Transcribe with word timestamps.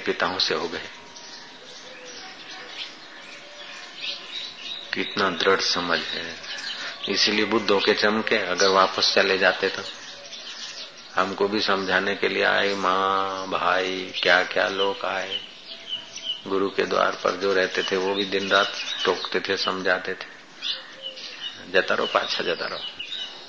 पिताओं 0.00 0.38
से 0.38 0.54
हो 0.54 0.68
गए 0.68 0.88
कितना 4.94 5.30
दृढ़ 5.32 5.60
समझ 5.62 5.98
है 6.00 6.24
इसीलिए 7.08 7.44
बुद्धों 7.46 7.78
के 7.80 7.94
चमके 7.94 8.36
अगर 8.46 8.68
वापस 8.70 9.12
चले 9.14 9.38
जाते 9.38 9.68
तो 9.68 9.82
हमको 11.14 11.48
भी 11.48 11.60
समझाने 11.60 12.14
के 12.14 12.28
लिए 12.28 12.44
आए 12.44 12.74
माँ 12.76 13.48
भाई 13.50 14.12
क्या 14.22 14.42
क्या 14.44 14.68
लोग 14.70 15.04
आए 15.04 15.40
गुरु 16.46 16.70
के 16.70 16.86
द्वार 16.86 17.20
पर 17.24 17.36
जो 17.40 17.52
रहते 17.52 17.82
थे 17.82 17.96
वो 17.96 18.14
भी 18.14 18.24
दिन 18.30 18.48
रात 18.48 18.72
टोकते 19.04 19.40
थे 19.40 19.56
समझाते 19.58 20.14
थे 20.14 20.34
જતા 21.72 21.94
રહો 21.94 22.06
પાછા 22.06 22.42
જતા 22.42 22.66
રહો 22.66 22.80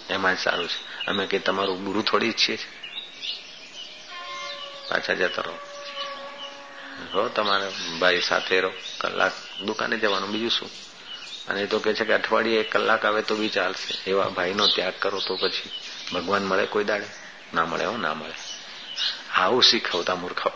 એમાં 0.09 0.37
સારું 0.37 0.67
છે 0.67 0.77
અમે 1.07 1.23
કે 1.27 1.37
તમારું 1.39 1.83
ગુરુ 1.83 2.01
થોડી 2.01 2.27
ઈચ્છીએ 2.27 2.57
છીએ 2.57 2.71
પાછા 4.89 5.13
જતા 5.13 5.41
રહો 5.41 5.55
રહો 7.12 7.28
તમારે 7.28 7.98
ભાઈ 7.98 8.20
સાથે 8.20 8.60
રહો, 8.60 8.72
કલાક 8.98 9.32
દુકાને 9.60 9.98
જવાનું, 9.98 10.30
બીજું 10.30 10.50
શું? 10.50 10.70
અને 11.48 11.66
તો 11.66 11.78
કે 11.78 11.94
છે 11.94 12.04
કે 12.04 12.12
અઠવાડિયે 12.12 12.60
એક 12.60 12.72
કલાક 12.72 13.04
આવે 13.04 13.22
તો 13.22 13.36
બી 13.36 13.48
ચાલશે. 13.48 14.10
એવા 14.10 14.28
ભાઈનો 14.28 14.66
ત્યાગ 14.66 14.92
કરો 14.98 15.20
તો 15.20 15.36
પછી 15.36 15.70
ભગવાન 16.12 16.44
મળે 16.44 16.66
કોઈ 16.66 16.84
દાડે? 16.84 17.06
ના 17.54 17.64
મળે 17.64 17.84
હો, 17.84 17.96
ના 17.96 18.14
મળે. 18.14 18.34
આવું 19.34 19.62
શીખવતા 19.62 20.14
મૂર્ખાઓ 20.14 20.52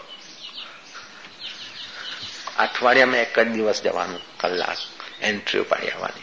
અઠવાડિયામાં 2.59 3.17
એક 3.17 3.39
જ 3.39 3.49
દિવસ 3.49 3.83
જવાનું, 3.83 4.39
કલાક 4.39 4.77
એન્ટ્રી 5.21 5.61
પાડી 5.61 5.89
આવવાની. 5.89 6.23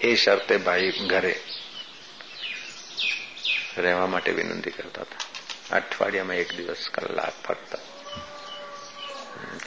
એ 0.00 0.14
શરતે 0.14 0.56
ભાઈ 0.56 0.90
ઘરે 0.90 1.40
રહેવા 3.76 4.06
માટે 4.06 4.32
વિનંતી 4.32 4.70
કરતા 4.70 5.02
હતા. 5.02 5.30
અઠવાડિયામાં 5.76 6.36
એક 6.36 6.56
દિવસ 6.56 6.88
કલાક 6.94 7.32
ફક્ત 7.46 7.78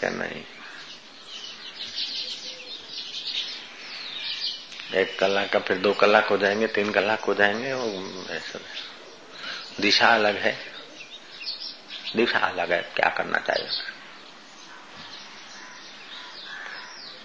કે 0.03 0.09
નહીં 0.11 0.45
एक 4.93 5.19
कलाक 5.19 5.49
का 5.53 5.59
फिर 5.61 5.79
दो 5.79 5.93
कलाक 5.95 6.27
हो 6.27 6.37
जाएंगे 6.39 6.67
तीन 6.77 6.91
कलाक 6.93 7.25
हो 7.25 7.35
जाएंगे 7.35 7.73
ऐसा 8.35 8.59
दिशा 9.81 10.09
अलग 10.15 10.37
है 10.37 10.53
दिशा 12.17 12.39
अलग 12.39 12.73
है 12.73 12.81
क्या 12.97 13.09
करना 13.09 13.39
चाहिए 13.39 13.69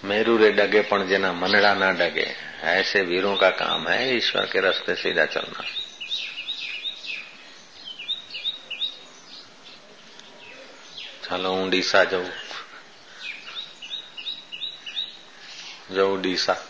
मेरू 0.04 0.36
रे 0.36 0.50
डगे 0.52 0.82
पण 0.90 1.06
जेना 1.08 1.32
मनड़ा 1.34 1.72
ना 1.74 1.90
डगे 2.00 2.28
ऐसे 2.72 3.02
वीरों 3.04 3.36
का 3.36 3.50
काम 3.56 3.88
है 3.88 4.16
ईश्वर 4.16 4.46
के 4.46 4.60
रास्ते 4.60 4.94
सीधा 4.96 5.24
चलना 5.28 5.64
ચાલો 11.24 11.50
હું 11.50 11.68
ડીસા 11.70 12.00
જઉં 12.04 12.26
જઉં 15.90 16.18
ડીસા 16.20 16.60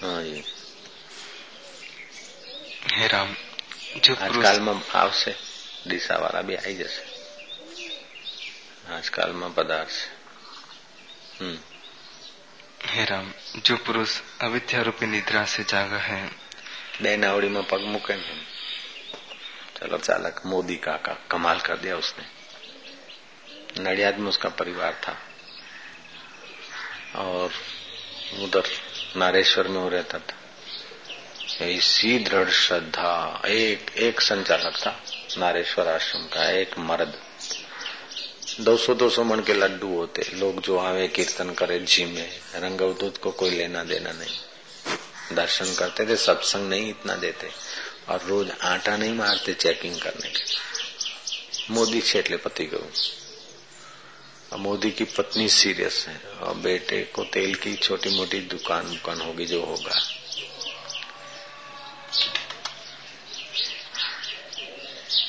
હા 0.00 0.20
જી 0.22 0.44
હે 2.96 3.08
રામ 3.08 3.30
જો 4.02 4.16
આજકાલમાં 4.20 4.82
આવશે 4.94 5.32
ડીસા 5.86 6.20
વાળા 6.20 6.42
બી 6.42 6.58
આવી 6.58 6.78
જશે 6.80 7.02
આજકાલમાં 8.90 9.54
પધારશે 9.54 10.04
હમ 11.38 11.56
हे 12.86 13.04
राम 13.04 13.26
जो 13.58 13.76
पुरुष 13.78 14.10
अविद्या 14.40 14.80
रूपी 14.82 15.06
निद्रा 15.06 15.44
से 15.46 15.62
जागा 15.64 15.98
है 16.02 16.20
બે 17.02 17.10
નાવડીમાં 17.16 17.62
પગ 17.62 17.82
મૂકે 17.86 18.14
ને 18.16 18.36
चलो 19.76 19.98
चालक 19.98 20.36
मोदी 20.46 20.76
काका 20.78 21.14
कमाल 21.30 21.58
कर 21.60 21.76
दिया 21.76 21.96
उसने 21.96 22.24
नडियाद 23.80 24.18
में 24.18 24.28
उसका 24.28 24.48
परिवार 24.60 24.92
था 25.00 25.14
और 27.15 27.51
उधर 28.39 28.63
नारेश्वर 29.17 29.67
में 29.67 29.81
वो 29.81 29.89
रहता 29.89 30.19
था। 30.19 31.65
इसी 31.65 32.19
दृढ़ 32.19 32.49
श्रद्धा, 32.49 33.41
एक 33.47 33.91
एक 33.97 34.21
संचालक 34.21 34.77
था, 34.77 35.03
नारेश्वर 35.37 35.87
आश्रम 35.87 36.21
का, 36.21 36.51
एक 36.51 36.77
मर्द। 36.77 37.21
200-200 38.59 39.23
मन 39.23 39.39
के 39.39 39.53
लड्डू 39.53 39.87
होते। 39.87 40.31
लोग 40.33 40.61
जो 40.61 40.77
आवे, 40.77 41.07
कीर्तन 41.07 41.53
करे 41.53 41.79
जी 41.79 42.05
में 42.05 42.39
रंग 42.55 42.81
अवधूत 42.81 43.17
को 43.17 43.31
कोई 43.31 43.49
लेना 43.49 43.83
देना 43.83 44.11
नहीं। 44.11 45.35
दर्शन 45.35 45.75
करते 45.79 46.05
थे, 46.05 46.15
सत्संग 46.15 46.69
नहीं 46.69 46.89
इतना 46.89 47.15
देते। 47.15 47.49
और 48.09 48.21
रोज 48.21 48.51
आटा 48.61 48.97
नहीं 48.97 49.13
मारते 49.13 49.53
चेकिंग 49.53 49.99
करने 49.99 50.29
के 50.29 50.41
मोदी 51.73 52.01
छेटले 52.01 52.37
पति 52.37 52.65
गऊ 52.65 52.83
मोदी 54.56 54.90
की 54.90 55.04
पत्नी 55.06 55.48
सीरियस 55.50 56.04
है 56.08 56.16
और 56.40 56.54
बेटे 56.58 57.02
को 57.14 57.24
तेल 57.32 57.54
की 57.54 57.74
छोटी 57.78 58.16
मोटी 58.16 58.40
दुकान 58.48 58.88
दुकान 58.88 59.20
होगी 59.20 59.46
जो 59.46 59.64
होगा 59.64 59.96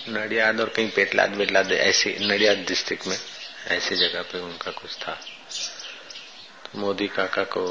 नडियाद 0.09 0.61
और 0.61 0.69
कहीं 0.69 0.89
पेटलाद 0.89 1.35
वेटलाद 1.35 1.71
ऐसी 1.71 2.15
नडियाद 2.21 2.65
डिस्ट्रिक्ट 2.67 3.07
में 3.07 3.17
ऐसी 3.69 3.95
जगह 3.97 4.21
पे 4.23 4.39
उनका 4.41 4.71
कुछ 4.71 4.95
था 4.97 5.17
तो 6.65 6.79
मोदी 6.79 7.07
काका 7.09 7.43
को 7.49 7.65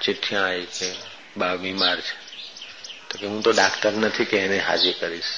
ચિઠ્ઠિયા 0.00 0.44
આવી 0.44 0.66
કે 0.68 0.88
બા 1.36 1.56
બીમાર 1.56 1.98
છે 2.00 2.14
તો 3.08 3.14
કે 3.18 3.26
હું 3.26 3.42
તો 3.42 3.50
ડાક્ટર 3.52 3.92
નથી 3.96 4.24
કે 4.24 4.36
એને 4.38 4.58
હાજી 4.58 4.92
કરીશ 4.94 5.32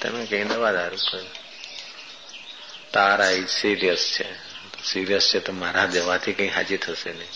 તમે 0.00 0.22
કઈ 0.26 0.44
દવા 0.44 0.72
દારૂ 0.72 1.02
કર્યું 1.02 1.37
તારા 2.93 3.29
એ 3.29 3.45
સિરિયસ 3.45 4.15
છે 4.19 4.33
સિરિયસ 4.83 5.29
છે 5.33 5.39
તો 5.39 5.53
મારા 5.53 5.85
જવાથી 5.85 6.33
કઈ 6.33 6.47
હાજી 6.47 6.77
થશે 6.77 7.11
નહીં. 7.13 7.29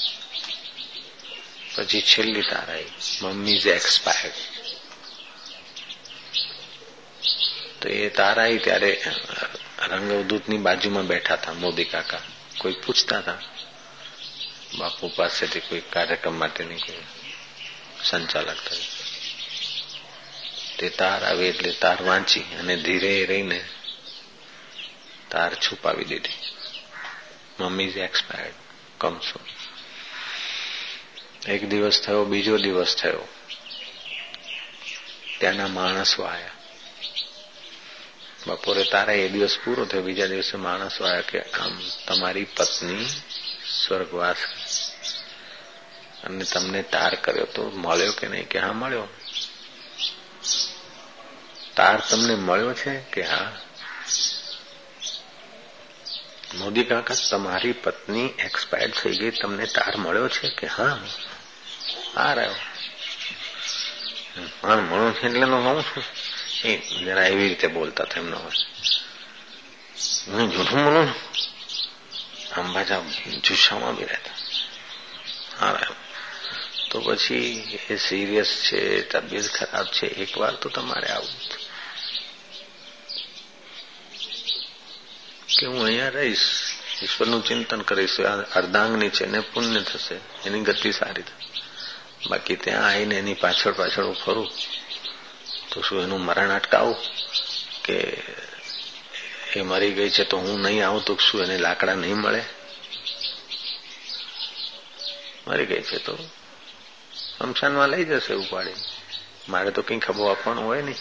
પછી 1.76 2.02
છેલ્લી 2.02 2.42
તારા 2.42 2.76
મમ્મી 3.22 3.52
ઇઝ 3.52 3.68
એક્સપાયર્ડ 3.68 4.34
તો 7.82 7.90
એ 7.90 8.10
તારા 8.10 8.58
ત્યારે 8.64 9.04
રંગવદૂતની 9.88 10.58
બાજુમાં 10.58 11.08
બેઠા 11.08 11.34
હતા, 11.34 11.54
મોદી 11.54 11.84
કાકા. 11.84 12.22
કોઈ 12.58 12.74
પૂછતા 12.74 13.18
હતા? 13.18 13.38
બાપુ 14.78 15.12
પાસેથી 15.16 15.60
કોઈ 15.60 15.82
કાર્યક્રમ 15.82 16.40
માટેની 16.40 16.76
કોઈ 16.76 16.96
સંચાલક 18.04 18.58
થયું. 18.70 18.86
તે 20.80 20.90
તાર 20.90 21.24
આવે 21.24 21.50
એટલે 21.50 21.72
તાર 21.72 22.02
વાંચી 22.02 22.40
અને 22.40 22.76
ધીરે 22.76 23.26
રહીને 23.26 23.66
તાર 25.34 25.56
છુપાવી 25.56 26.04
દીધી. 26.04 26.34
મમ્મી 27.60 27.84
ઇઝ 27.84 27.98
એક્સપાયર્ડ 27.98 28.54
કમસો 28.98 29.40
એક 31.52 31.70
દિવસ 31.70 32.02
થયો, 32.02 32.26
બીજો 32.26 32.58
દિવસ 32.58 32.96
થયો. 32.96 33.28
ત્યાંના 35.40 35.68
માણસો 35.68 36.24
આવ્યા 36.24 36.50
બપોરે 38.48 38.84
તારા 38.84 39.14
એ 39.14 39.28
દિવસ 39.28 39.58
પૂરો 39.66 39.86
થયો, 39.86 40.02
બીજા 40.02 40.28
દિવસે 40.28 40.58
માણસો 40.58 41.06
આવ્યા 41.06 41.22
કે, 41.22 41.42
આમ 41.42 41.82
તમારી 42.08 42.44
પત્ની 42.44 43.06
સ્વર્ગવાસ. 43.88 44.38
અને 46.24 46.44
તમને 46.44 46.82
તાર 46.82 47.16
કર્યો 47.16 47.46
તો 47.46 47.70
મળ્યો 47.70 48.12
કે 48.12 48.28
નહીં? 48.28 48.48
કે 48.48 48.60
હા, 48.60 48.74
મળ્યો. 48.74 49.08
તાર 51.76 52.02
તમને 52.10 52.36
મળ્યો 52.36 52.74
છે 52.74 53.00
કે 53.00 53.22
હા? 53.22 53.62
મોદી 56.56 56.84
કાકા, 56.84 57.16
તમારી 57.32 57.72
પત્ની 57.72 58.26
એક્સપાયર 58.28 58.92
થઈ 58.92 59.18
ગઈ. 59.18 59.32
તમને 59.32 59.66
તાર 59.66 59.98
મળ્યો 59.98 60.30
છે 60.30 60.50
કે? 60.50 60.68
હા. 60.68 61.00
આ 62.18 62.34
રહ્યો. 62.34 62.56
પણ 64.62 64.82
મળો 64.82 65.12
છે 65.12 65.26
એટલે 65.28 65.44
હું 65.44 65.84
છું. 65.84 66.04
એ 66.64 66.78
જરા 66.78 67.24
એવી 67.28 67.48
રીતે 67.48 67.68
બોલતા 67.68 68.04
હતા 68.04 68.22
એમનો 68.22 68.38
હું 70.28 70.52
જૂઠું 70.52 70.84
બોલું? 70.84 72.74
પાછા 72.74 73.00
જુસ્સામાં 73.48 73.96
બી 73.96 74.04
રહેતા. 74.04 74.32
હા, 75.60 75.72
રહ્યો. 75.72 75.96
તો 76.92 77.00
પછી 77.02 77.62
એ 77.90 77.96
સિરિયસ 77.96 78.64
છે, 78.72 79.02
તબિયત 79.02 79.50
ખરાબ 79.54 79.86
છે. 79.86 80.08
એક 80.08 80.38
વાર 80.38 80.54
તો 80.54 80.70
તમારે 80.70 81.08
આવું 81.08 81.30
કે 85.64 85.68
હું 85.68 85.84
અહીંયા 85.84 86.10
રહીશ. 86.10 86.40
ઈશ્વરનું 87.04 87.46
ચિંતન 87.46 87.82
કરીશ. 87.82 88.20
અર્ધાંગની 88.56 89.10
છે 89.10 89.26
ને 89.26 89.40
પુણ્ય 89.40 89.82
થશે. 89.82 90.16
એની 90.46 90.62
ગતિ 90.62 90.92
સારી 90.92 91.22
થશે. 91.22 91.64
બાકી 92.30 92.56
ત્યાં 92.56 92.86
આવીને 92.86 93.16
એની 93.16 93.34
પાછળ 93.34 93.72
પાછળ 93.72 94.04
હું 94.04 94.16
ફરું. 94.16 94.52
તો 95.72 95.82
શું 95.82 96.04
એનું 96.04 96.22
મરણ 96.22 96.56
અટકાવું? 96.56 96.96
કે 97.84 97.94
એ 99.56 99.62
મરી 99.62 99.92
ગઈ 99.92 100.10
છે 100.10 100.24
તો 100.24 100.38
હું 100.38 100.60
નહીં 100.60 100.88
આવું 100.88 101.06
તો 101.06 101.18
શું 101.18 101.42
એને 101.42 101.58
લાકડા 101.58 101.94
નહીં 101.94 102.16
મળે? 102.16 102.44
મરી 105.48 105.66
ગઈ 105.66 105.82
છે 105.82 105.98
તો 105.98 106.16
સ્મશાનમાં 107.14 107.90
લઈ 107.90 108.06
જશે 108.06 108.34
ઉપાડી. 108.34 108.74
મારે 109.50 109.72
તો 109.72 109.82
કઈ 109.82 110.00
ખબર 110.00 110.32
આપવાનું 110.32 110.66
હોય 110.66 110.82
નહીં. 110.82 110.96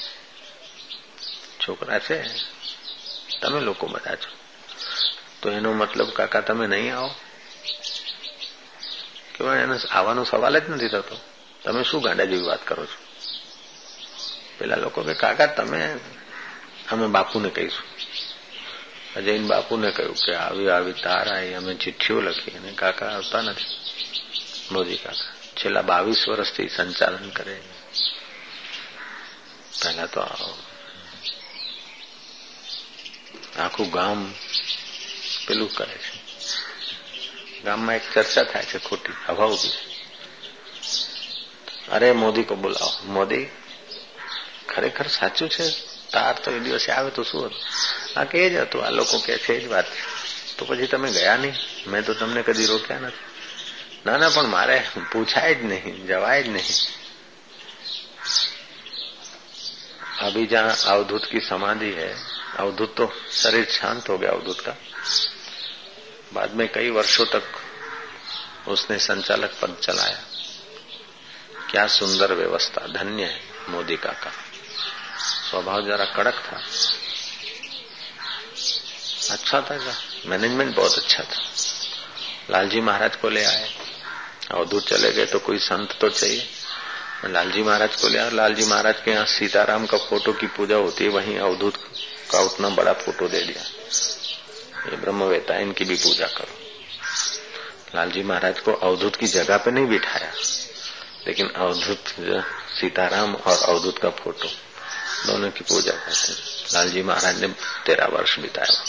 છોકરા 1.69 1.99
છે. 1.99 2.25
તમે 3.41 3.61
લોકો 3.61 3.87
બધા 3.87 4.15
છો. 4.15 4.42
તો 5.43 5.51
એનો 5.51 5.73
મતલબ 5.73 6.11
કાકા 6.11 6.41
તમે 6.41 6.67
નહીં 6.67 6.97
આવો. 6.97 7.15
કેવાય 9.39 9.59
એને 9.59 9.79
આવવાનો 9.91 10.25
સવાલ 10.25 10.59
જ 10.59 10.71
નથી 10.71 10.89
થતો. 10.89 11.21
તમે 11.65 11.83
શું 11.83 12.03
ગાંડા 12.03 12.25
જેવી 12.25 12.43
વાત 12.43 12.67
કરો 12.67 12.87
છો? 12.87 13.13
પેલા 14.59 14.77
લોકો 14.77 15.03
કે, 15.03 15.15
કાકા, 15.15 15.47
તમે 15.47 15.97
અમે 16.91 17.07
બાપુને 17.07 17.51
કહીશું. 17.51 17.93
અજયન 19.17 19.47
બાપુને 19.47 19.91
કહ્યું 19.91 20.15
કે, 20.15 20.35
આવી 20.35 20.69
આવી, 20.69 20.93
તાર 20.93 21.37
આવી 21.37 21.55
અમે 21.55 21.75
ચિઠ્ઠીઓ 21.75 22.21
લખી 22.21 22.51
અને 22.51 22.73
કાકા 22.73 23.07
આવતા 23.07 23.41
નથી. 23.41 23.65
મોદી 24.73 24.97
કાકા, 24.97 25.33
છેલ્લા 25.57 25.83
બાવીસ 25.83 26.29
વર્ષથી 26.29 26.69
સંચાલન 26.69 27.31
કરે. 27.31 27.61
પહેલા 29.85 30.07
તો 30.07 30.21
આખું 33.59 33.91
ગામ 33.91 34.35
પેલું 35.46 35.70
કરે 35.70 35.96
છે 35.96 36.12
ગામમાં 37.64 37.98
એક 37.98 38.06
ચર્ચા 38.14 38.46
થાય 38.46 38.66
છે 38.66 38.80
ખોટી 38.80 39.18
હવા 39.28 39.48
ઉભી 39.48 39.78
અરે 41.90 42.08
મોદી 42.14 42.46
કો 42.46 42.56
બોલાવો 42.56 42.92
મોદી 43.08 43.46
ખરેખર 44.68 45.08
સાચું 45.10 45.50
છે 45.50 45.66
તાર 46.12 46.36
તો 46.36 46.50
એ 46.52 46.60
દિવસે 46.60 46.90
આવે 46.92 47.12
તો 47.12 47.24
શું 47.24 47.40
હતું 47.42 47.56
આ 48.16 48.26
કે 48.26 48.50
જ 48.50 48.56
હતું 48.62 48.84
આ 48.84 48.92
લોકો 48.92 49.18
કે 49.20 49.34
છે 49.38 49.54
જ 49.62 49.66
વાત 49.68 49.88
તો 50.56 50.62
પછી 50.66 50.88
તમે 50.88 51.10
ગયા 51.12 51.38
નહીં 51.38 51.56
મેં 51.86 52.04
તો 52.04 52.12
તમને 52.14 52.42
કદી 52.44 52.68
રોક્યા 52.68 53.04
નથી 53.04 53.26
ના 54.06 54.18
ના 54.18 54.30
પણ 54.30 54.50
મારે 54.50 54.78
પૂછાય 55.12 55.54
જ 55.54 55.62
નહીં 55.64 55.96
જવાય 56.08 56.42
જ 56.44 56.48
नहीं 56.50 56.98
अभी 60.20 60.46
जहां 60.46 60.72
अवधूत 60.88 61.26
की 61.26 61.40
समाधि 61.40 61.92
है 61.92 62.10
अवधूत 62.58 62.94
तो 62.98 63.06
शरीर 63.32 63.66
शांत 63.72 64.10
हो 64.10 64.18
गया 64.18 64.32
अवधूत 64.32 64.60
का 64.60 64.76
बाद 66.33 66.55
में 66.55 66.69
कई 66.73 66.91
वर्षों 66.91 67.25
तक 67.27 68.69
उसने 68.69 68.99
संचालक 68.99 69.55
पद 69.63 69.77
चलाया। 69.83 70.19
क्या 71.71 71.87
सुंदर 71.87 72.33
व्यवस्था, 72.35 72.87
धन्य 72.87 73.25
है 73.25 73.41
मोदी 73.69 73.97
का 73.97 74.13
का 74.13 74.33
स्वभाव 75.51 75.87
जरा 75.87 76.05
कड़क 76.05 76.35
था। 76.35 76.57
अच्छा 79.31 79.61
था 79.61 79.77
क्या? 79.77 79.95
मैनेजमेंट 80.27 80.75
बहुत 80.77 80.99
अच्छा 80.99 81.25
था। 81.25 81.43
लालजी 82.51 82.81
महाराज 82.81 83.17
को 83.17 83.29
ले 83.29 83.45
आए। 83.45 83.69
अवधूत 84.51 84.87
चले 84.89 85.13
गए 85.13 85.27
तो 85.27 85.39
कोई 85.39 85.59
संत 85.59 85.97
तो 86.01 86.09
चाहिए। 86.09 86.49
लालजी 87.25 87.63
महाराज 87.63 87.97
को 87.97 88.09
ले 88.09 88.19
आया 88.19 88.31
लालजी 88.31 88.65
महाराज 88.65 89.01
के 89.05 89.11
यहाँ 89.11 89.27
सीताराम 89.27 89.87
का 89.87 89.99
फ़ोटो 89.99 90.33
की 90.33 90.47
पूजा 90.47 90.77
होती 90.77 91.05
है, 91.05 91.11
वहीं 91.11 91.39
अवधूत 91.39 91.77
का 92.31 92.41
उतना 92.41 92.69
बड़ा 92.69 92.93
फ़ोटो 92.93 93.29
दे 93.29 93.43
दिया। 93.43 93.63
ये 94.83 94.97
ब्रह्मवेता, 94.97 95.57
इनकी 95.57 95.85
भी 95.85 95.97
पूजा 95.97 96.27
करो। 96.27 96.59
लालजी 97.95 98.23
महाराज 98.23 98.61
को 98.61 98.73
अवधूत 98.73 99.17
की 99.17 99.27
जगह 99.27 99.57
पे 99.57 99.71
नहीं 99.71 99.87
बिठाया, 99.87 100.33
लेकिन 101.27 101.49
अवधूत 101.49 102.09
सीताराम 102.73 103.35
और 103.35 103.59
अवधूत 103.59 103.99
का 103.99 104.11
फ़ोटो, 104.11 104.49
दोनों 105.27 105.51
की 105.51 105.65
पूजा 105.65 105.93
करते 105.93 106.33
लालजी 106.75 107.03
महाराज 107.03 107.41
ने 107.41 107.49
तेरह 107.87 108.07
वर्ष 108.07 108.39
बिताया। 108.39 108.83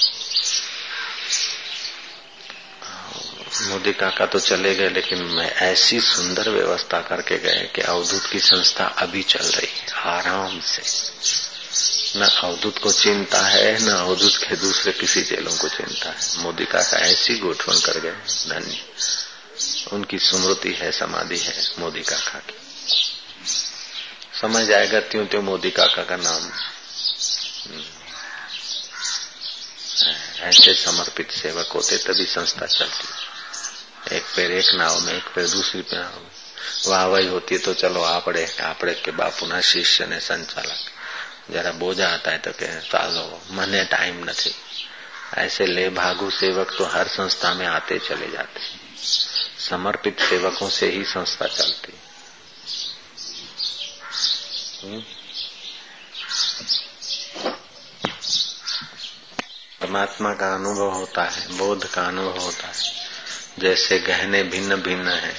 मोदी 3.62 3.94
काका 3.94 4.26
तो 4.26 4.40
चले 4.40 4.74
गए, 4.76 4.90
लेकिन 4.90 5.24
मैं 5.24 5.50
ऐसी 5.64 6.00
सुंदर 6.02 6.50
व्यवस्था 6.50 7.02
करके 7.02 7.38
गए 7.38 7.70
कि 7.76 7.82
अवधूत 7.82 8.26
की 8.26 8.40
संस्था 8.40 8.86
अभी 8.86 9.24
चल 9.24 9.46
रही 9.46 9.80
है, 9.80 9.88
आराम 10.12 10.60
से। 10.60 10.82
न 12.16 12.22
अवधूत 12.22 12.78
को 12.78 12.92
चिंता 12.92 13.42
है, 13.42 13.84
न 13.84 13.90
अवधूत 13.90 14.36
के 14.36 14.56
दूसरे 14.56 14.92
किसी 14.92 15.22
जेलों 15.22 15.58
को 15.58 15.70
चिंता 15.70 16.10
है। 16.10 16.38
मोदी 16.38 16.66
का 16.66 16.80
ऐसी 16.80 17.38
गोठवन 17.38 17.80
कर 17.80 18.00
गए, 18.00 18.12
धन्य। 18.50 18.86
उनकी 19.94 20.20
स्मृति 20.20 20.74
है, 20.74 20.92
समाधि 20.92 21.38
है, 21.38 21.72
मोदी 21.80 22.02
काका 22.02 22.40
की। 22.40 22.54
समय 24.42 24.66
जाएगा 24.66 25.00
त्यों 25.00 25.26
त्यों 25.26 25.42
मोदी 25.42 25.72
काका 25.72 26.04
का 26.04 26.16
नाम। 26.16 26.44
हम्म। 26.44 27.84
ऐसे 30.40 30.74
समर्पित 30.74 31.32
सेवक 31.32 31.68
होते, 31.68 31.98
तभी 31.98 32.26
संस्था 32.26 32.66
चलती। 32.66 33.08
एक 34.16 34.24
पैर 34.24 34.52
एक 34.52 34.70
नाव 34.74 35.00
में, 35.00 35.14
एक 35.14 35.24
पैर 35.24 35.48
दूसरी 35.48 35.82
नाव 35.82 36.20
में 36.20 36.32
वाहवाही 36.88 37.28
होती 37.28 37.56
है 37.56 37.62
तो 37.62 37.74
चलो 37.74 38.02
आपड़े 38.02 38.56
आपड़े 38.62 38.94
के 38.94 39.12
बापू 39.12 39.46
ना, 39.46 39.62
शिष्य 39.62 40.06
ने 40.06 40.20
संचालक। 40.20 40.93
बोझा 41.52 42.08
आता 42.08 42.32
है 42.32 42.38
तो 42.38 42.52
कहे 42.52 42.82
चालो 42.82 43.42
मने 43.52 43.86
टाइम 43.86 44.24
नहीं 44.24 44.52
ऐसे 45.38 45.66
ले 45.66 45.90
भागु 45.90 46.30
सेवक 46.30 46.76
तो 46.78 46.86
हर 46.86 47.08
संस्था 47.08 47.54
में 47.54 47.66
आते 47.68 48.00
चले 48.00 48.32
जाते 48.32 48.62
समर्पित 49.60 50.20
सेवकों 50.20 50.70
से 50.70 50.90
ही 50.90 51.04
संस्था 51.04 51.48
चलती 51.48 51.94
परमात्मा 59.82 60.34
का 60.34 60.56
अनुभव 60.56 60.90
होता 60.90 61.24
है, 61.24 61.58
बोध 61.58 61.94
का 61.94 62.02
अनुभव 62.02 62.38
होता 62.38 62.68
है। 62.68 62.94
जैसे 63.60 64.00
गहने 64.00 64.44
भिन्न 64.44 64.76
भिन्न 64.76 65.08
है, 65.08 65.36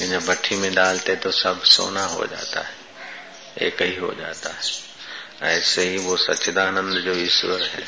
इन्हें 0.00 0.26
भट्टी 0.26 0.56
में 0.56 0.74
डालते 0.74 1.16
तो 1.16 1.30
सब 1.30 1.62
सोना 1.62 2.04
हो 2.04 2.26
जाता 2.26 2.60
है, 2.60 2.74
एक 3.58 3.82
ही 3.82 3.96
हो 3.96 4.14
जाता 4.14 4.50
है। 4.50 4.89
ऐसे 5.42 5.90
ही 5.90 5.98
वो 5.98 6.16
सच्चिदानंद 6.16 6.98
जो 7.04 7.14
ईश्वर 7.14 7.62
है, 7.62 7.86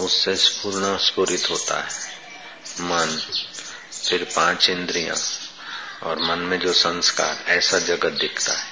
उससे 0.00 0.34
पूर्ण 0.34 0.98
स्फुरित 0.98 1.50
होता 1.50 1.80
है। 1.80 1.90
मन, 2.80 3.22
फिर 4.08 4.24
पाँच 4.36 4.70
इंद्रियाँ, 4.70 5.16
और 6.02 6.18
मन 6.22 6.38
में 6.38 6.58
जो 6.58 6.72
संस्कार, 6.72 7.44
ऐसा 7.46 7.78
जगत 7.78 8.12
दिखता 8.12 8.52
है। 8.52 8.66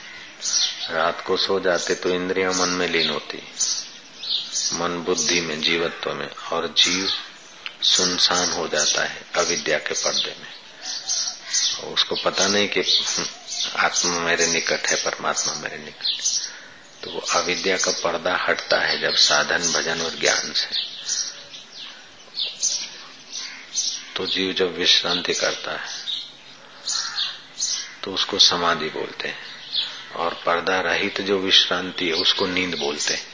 रात 0.90 1.24
को 1.26 1.36
सो 1.36 1.60
जाते 1.60 1.94
तो 1.94 2.08
इंद्रियाँ 2.08 2.52
मन 2.54 2.68
में 2.68 2.88
लीन 2.88 3.10
होती। 3.10 3.42
मन 4.74 4.88
बुद्धि 4.88 5.40
में, 5.40 5.60
जीवत्व 5.60 6.12
में, 6.12 6.30
और 6.30 6.74
जीव 6.78 7.12
सुनसान 7.82 8.52
हो 8.52 8.68
जाता 8.68 9.04
है 9.04 9.22
अविद्या 9.36 9.78
के 9.78 9.94
पर्दे 9.94 10.36
में। 10.40 10.62
उसको 11.92 12.16
पता 12.16 12.46
नहीं 12.46 12.68
कि 12.68 12.80
आत्मा 13.76 14.18
मेरे 14.18 14.46
निकट 14.46 14.86
है, 14.86 14.96
परमात्मा 14.96 15.54
मेरे 15.54 15.78
निकट। 15.78 16.31
तो 17.04 17.18
अविद्या 17.18 17.76
का 17.76 17.90
पर्दा 17.90 18.36
हटता 18.36 18.80
है 18.80 19.00
जब 19.00 19.14
साधन, 19.14 19.72
भजन 19.72 20.00
और 20.00 20.18
ज्ञान 20.20 20.52
से। 20.52 20.92
तो 24.16 24.26
जीव 24.26 24.52
जब 24.52 24.78
विश्रांति 24.78 25.34
करता 25.34 25.72
है 25.72 26.02
तो 28.04 28.14
उसको 28.14 28.38
समाधि 28.38 28.88
बोलते 28.88 29.28
हैं। 29.28 29.38
और 30.16 30.34
पर्दा 30.34 30.80
रहित 30.80 31.20
जो 31.20 31.38
विश्रांति 31.38 32.06
है, 32.06 32.12
उसको 32.12 32.46
नींद 32.46 32.78
बोलते 32.78 33.14
हैं। 33.14 33.26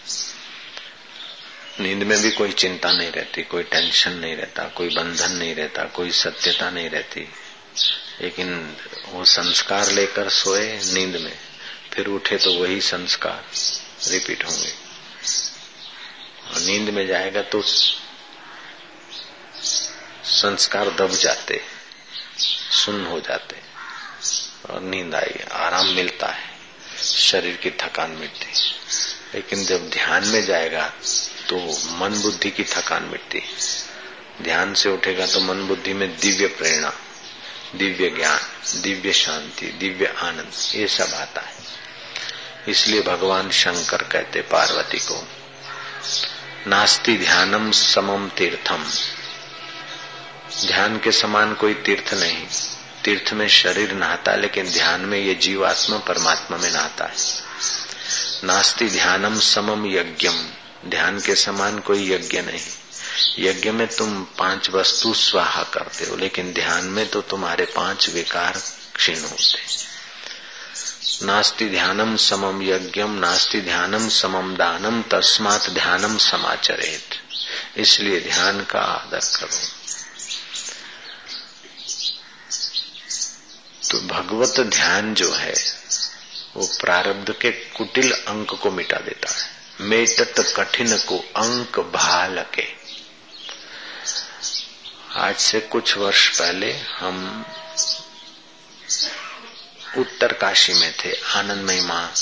नींद 1.80 2.02
में 2.02 2.22
भी 2.22 2.30
कोई 2.30 2.52
चिंता 2.52 2.92
नहीं 2.92 3.12
रहती, 3.12 3.42
कोई 3.42 3.62
टेंशन 3.62 4.12
नहीं 4.12 4.36
रहता, 4.36 4.64
कोई 4.64 4.88
बंधन 4.88 5.32
नहीं 5.32 5.54
रहता, 5.54 5.84
कोई 5.84 6.10
सत्यता 6.10 6.70
नहीं 6.70 6.90
रहती। 6.90 7.20
लेकिन 8.20 8.76
वो 9.08 9.24
संस्कार 9.24 9.90
लेकर 9.90 10.28
सोए 10.28 10.80
नींद 10.84 11.16
में। 11.16 11.47
फिर 11.98 12.06
उठे 12.06 12.36
तो 12.36 12.52
वही 12.52 12.80
संस्कार 12.80 13.44
रिपीट 14.08 14.44
होंगे। 14.44 14.72
और 16.48 16.60
नींद 16.60 16.90
में 16.90 17.06
जाएगा 17.06 17.40
तो 17.42 17.62
संस्कार 20.24 20.90
दब 20.90 21.10
जाते 21.12 21.60
सुन 22.74 23.04
हो 23.06 23.18
जाते, 23.20 23.56
और 24.70 24.80
नींद 24.80 25.14
आई, 25.14 25.34
आराम 25.52 25.86
मिलता 25.86 26.26
है, 26.26 26.50
शरीर 27.02 27.56
की 27.56 27.70
थकान 27.70 28.10
मिटती। 28.10 28.52
लेकिन 29.34 29.64
जब 29.64 29.88
ध्यान 29.90 30.26
में 30.26 30.44
जाएगा 30.44 30.86
तो 31.48 31.56
मन 31.96 32.20
बुद्धि 32.22 32.50
की 32.50 32.64
थकान 32.64 33.02
मिटती। 33.02 33.42
ध्यान 34.42 34.74
से 34.74 34.88
उठेगा 34.88 35.26
तो 35.26 35.40
मन 35.40 35.66
बुद्धि 35.68 35.92
में 35.92 36.08
दिव्य 36.18 36.46
प्रेरणा, 36.46 36.92
दिव्य 37.74 38.10
ज्ञान, 38.10 38.40
दिव्य 38.82 39.12
शांति, 39.12 39.66
दिव्य 39.66 40.06
आनंद, 40.18 40.52
ये 40.74 40.88
सब 40.88 41.14
आता 41.14 41.40
है। 41.40 41.66
इसलिए 42.68 43.02
भगवान 43.02 43.50
शंकर 43.50 44.02
कहते 44.02 44.40
पार्वती 44.40 44.98
को, 44.98 45.28
नास्ति 46.66 47.16
ध्यानम 47.16 47.70
समम 47.70 48.28
तीर्थम। 48.28 48.84
ध्यान 50.66 50.98
के 50.98 51.12
समान 51.12 51.54
कोई 51.54 51.74
तीर्थ 51.74 52.14
नहीं। 52.14 52.46
तीर्थ 53.04 53.32
में 53.32 53.48
शरीर 53.48 53.92
नहाता 53.92 54.32
है, 54.32 54.40
लेकिन 54.40 54.70
ध्यान 54.70 55.00
में 55.00 55.18
ये 55.18 55.34
जीवात्मा 55.34 55.98
परमात्मा 55.98 56.56
में 56.56 56.70
नहाता 56.70 57.04
है। 57.04 57.14
नास्ति 58.44 58.88
ध्यानम 58.88 59.40
समम 59.40 59.86
यज्ञम। 59.86 60.46
ध्यान 60.86 61.20
के 61.20 61.34
समान 61.34 61.78
कोई 61.78 62.12
यज्ञ 62.12 62.40
नहीं। 62.40 62.60
यज्ञ 63.38 63.70
में 63.70 63.86
तुम 63.86 64.24
पाँच 64.38 64.70
वस्तु 64.70 65.14
स्वाहा 65.14 65.62
करते 65.62 66.04
हो, 66.04 66.16
लेकिन 66.16 66.52
ध्यान 66.52 66.84
में 66.84 67.08
तो 67.08 67.20
तुम्हारे 67.20 67.64
पाँच 67.64 68.08
विकार 68.08 68.62
क्षीण 68.96 69.20
होते 69.20 69.87
नास्ति 71.22 71.68
ध्यानम 71.68 72.16
समम 72.16 72.62
यज्ञम, 72.62 73.10
नास्ति 73.10 73.60
ध्यानम 73.60 74.08
समम 74.08 74.56
दानम, 74.56 75.02
तस्मात 75.02 75.70
ध्यानम 75.70 76.18
समाचरेत। 76.18 77.08
इसलिए 77.76 78.20
ध्यान 78.20 78.64
का 78.64 78.78
आदर 78.78 79.18
करो। 79.18 79.56
तो 83.90 84.00
भगवत 84.00 84.60
ध्यान 84.60 85.14
जो 85.14 85.32
है, 85.32 85.54
वो 86.56 86.66
प्रारब्ध 86.80 87.30
के 87.30 87.50
कुटिल 87.50 88.12
अंक 88.12 88.60
को 88.62 88.70
मिटा 88.70 88.96
देता 88.96 89.34
है। 89.34 89.50
मेटत 89.80 90.34
कठिन 90.56 90.98
को 90.98 91.18
अंक 91.18 91.78
भाल 91.78 92.44
के 92.54 92.78
आज 95.16 95.36
से 95.36 95.60
कुछ 95.60 95.96
वर्ष 95.96 96.38
पहले 96.38 96.72
हम 96.72 97.44
उत्तर 99.96 100.32
काशी 100.32 100.74
में 100.74 100.94
थे, 101.04 101.12
आनंदमयी 101.12 101.80
माँ 101.80 102.14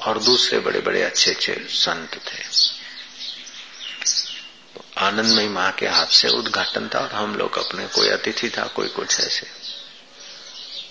और 0.00 0.22
दूसरे 0.22 0.58
बड़े 0.58 0.80
बड़े 0.80 1.02
अच्छे 1.02 1.30
अच्छे 1.30 1.66
संत 1.70 2.14
थे। 2.14 2.68
आनंदमयी 4.98 5.48
माँ 5.48 5.72
के 5.72 5.86
हाथ 5.86 6.06
से 6.06 6.28
उद्घाटन 6.28 6.90
था, 6.94 6.98
और 6.98 7.12
हम 7.12 7.34
लोग 7.34 7.58
अपने 7.58 7.86
कोई 7.86 8.08
अतिथि 8.08 8.48
था, 8.48 8.66
कोई 8.66 8.88
कुछ 8.88 9.20
ऐसे। 9.20 9.46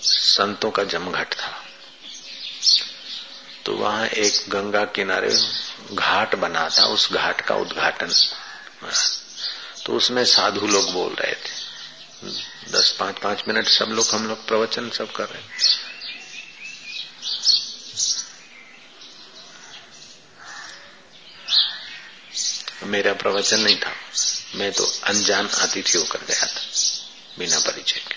संतों 0.02 0.70
का 0.70 0.84
जमघट 0.84 1.34
था। 1.34 1.64
तो 3.66 3.76
वहाँ 3.76 4.06
एक 4.06 4.44
गंगा 4.48 4.84
किनारे 4.84 5.40
घाट 5.92 6.34
बना 6.34 6.68
था, 6.68 6.84
उस 6.84 7.12
घाट 7.12 7.40
का 7.40 7.54
उद्घाटन। 7.54 8.10
तो 9.86 9.92
उसमें 9.92 10.24
साधु 10.24 10.66
लोग 10.66 10.92
बोल 10.92 11.12
रहे 11.12 11.34
थे। 11.34 11.68
दस, 12.72 12.96
पाँच 12.98 13.18
पाँच 13.18 13.42
मिनट 13.48 13.68
सब 13.68 13.84
लोग, 13.84 14.08
हम 14.08 14.28
लोग 14.28 14.46
प्रवचन 14.46 14.90
सब 14.90 15.12
कर 15.12 15.24
रहे 15.24 15.42
हैं। 15.42 15.50
मेरा 22.82 23.12
प्रवचन 23.12 23.60
नहीं 23.60 23.76
था। 23.76 23.92
मैं 24.54 24.72
तो 24.72 24.92
अनजान 25.04 25.48
अतिथि 25.48 25.98
होकर 25.98 26.24
गया 26.24 26.46
था, 26.46 26.60
बिना 27.38 27.58
परिचय 27.58 27.98
के। 27.98 28.14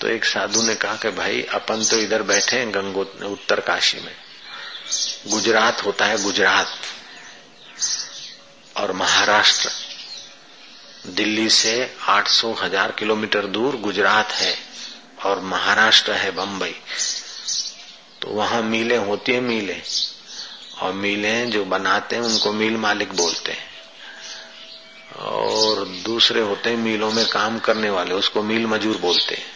तो 0.00 0.08
एक 0.08 0.24
साधु 0.24 0.62
ने 0.62 0.74
कहा 0.74 0.96
कि 0.96 1.10
भाई, 1.10 1.42
अपन 1.42 1.84
तो 1.84 1.98
इधर 1.98 2.22
बैठे 2.22 2.56
हैं 2.56 2.70
गंगो 2.70 3.28
उत्तर 3.32 3.60
काशी 3.60 4.00
में। 4.00 4.16
गुजरात 5.26 5.84
होता 5.84 6.06
है 6.06 6.22
गुजरात 6.22 6.80
और 8.76 8.92
महाराष्ट्र। 8.92 9.83
दिल्ली 11.06 11.50
से 11.50 11.96
800 12.02 12.52
हज़ार 12.52 12.92
किलोमीटर 12.92 13.46
दूर 13.46 13.76
गुजरात 13.76 14.32
है 14.32 14.58
और 15.24 15.40
महाराष्ट्र 15.40 16.12
है 16.12 16.30
बम्बई 16.30 16.74
तो 18.22 18.30
वहाँ 18.30 18.62
मीलें, 18.62 18.98
होती 18.98 19.32
है 19.32 19.40
मीलें। 19.40 19.82
और 20.78 20.92
मीलें 20.92 21.50
जो 21.50 21.64
बनाते 21.64 22.16
हैं, 22.16 22.22
उनको 22.22 22.52
मील 22.52 22.76
मालिक 22.76 23.12
बोलते 23.12 23.52
हैं। 23.52 23.68
और 25.16 25.84
दूसरे 25.84 26.40
होते 26.40 26.70
हैं 26.70 26.76
मीलों 26.76 27.12
में 27.12 27.26
काम 27.26 27.58
करने 27.58 27.90
वाले, 27.90 28.14
उसको 28.14 28.42
मील 28.42 28.66
मजूर 28.66 28.96
बोलते 28.96 29.34
हैं। 29.34 29.46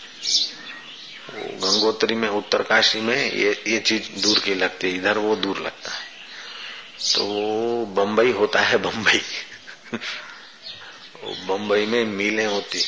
गंगोत्री 1.58 2.14
में, 2.14 2.28
उत्तरकाशी 2.28 3.00
में 3.00 3.32
ये 3.32 3.64
ये 3.66 3.78
चीज़ 3.78 4.22
दूर 4.22 4.38
की 4.38 4.54
लगती 4.54 4.90
है, 4.90 4.96
इधर 4.96 5.18
वो 5.18 5.36
दूर 5.36 5.58
लगता 5.58 5.90
है। 5.90 6.06
तो 7.14 7.24
बम्बई 7.86 8.32
होता 8.32 8.60
है 8.60 8.76
बम्बई 8.76 9.22
बम्बई 11.24 11.86
में 11.86 12.04
मिलें 12.04 12.46
होती, 12.46 12.78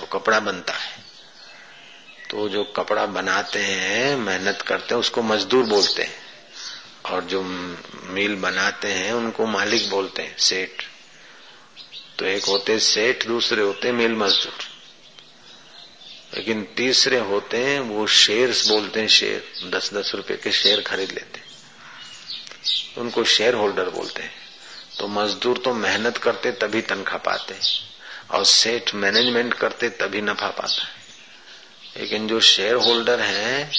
वो 0.00 0.06
कपड़ा 0.06 0.40
बनता 0.40 0.72
है। 0.72 1.04
तो 2.30 2.48
जो 2.48 2.64
कपड़ा 2.64 3.06
बनाते 3.06 3.58
हैं, 3.58 4.16
मेहनत 4.16 4.62
करते 4.62 4.94
हैं, 4.94 5.00
उसको 5.00 5.22
मजदूर 5.22 5.64
बोलते 5.64 6.02
हैं। 6.02 6.22
और 7.04 7.24
जो 7.24 7.42
मिल 8.04 8.36
बनाते 8.36 8.88
हैं, 8.88 9.12
उनको 9.12 9.46
मालिक 9.46 9.90
बोलते 9.90 10.22
हैं, 10.22 10.38
सेठ। 10.38 10.82
तो 12.18 12.24
एक 12.24 12.44
होते 12.44 12.78
सेठ, 12.78 13.26
दूसरे 13.26 13.62
होते 13.62 13.92
मिल 13.92 14.12
मजदूर। 14.12 14.58
लेकिन 16.34 16.74
तीसरे 16.76 17.18
होते 17.18 17.56
हैं, 17.56 17.80
वो 17.80 18.06
शेयर्स 18.06 18.68
बोलते 18.68 19.00
हैं, 19.00 19.08
शेयर। 19.08 19.70
दस 19.70 19.94
दस 19.94 20.12
रुपए 20.14 20.36
के 20.36 20.52
शेयर 20.52 20.80
खरीद 20.80 21.12
लेते 21.12 21.38
हैं। 21.38 21.46
उनको 22.96 23.24
शेयर 23.24 23.54
होल्डर 23.54 23.90
बोलते 23.90 24.22
हैं। 24.22 24.41
तो 25.02 25.08
मजदूर 25.08 25.58
तो 25.58 25.74
मेहनत 25.74 26.16
करते 26.16 26.50
तभी 26.52 26.80
तनख्वाह 26.80 27.18
पाते 27.18 27.54
और 28.30 28.44
सेठ 28.44 28.94
मैनेजमेंट 28.94 29.54
करते 29.54 29.88
तभी 29.88 30.20
नफा 30.20 30.48
पाता 30.48 30.82
है। 30.82 30.88
लेकिन 31.96 32.28
जो 32.28 32.40
शेयर 32.40 32.74
होल्डर 32.74 33.20
है, 33.20 33.70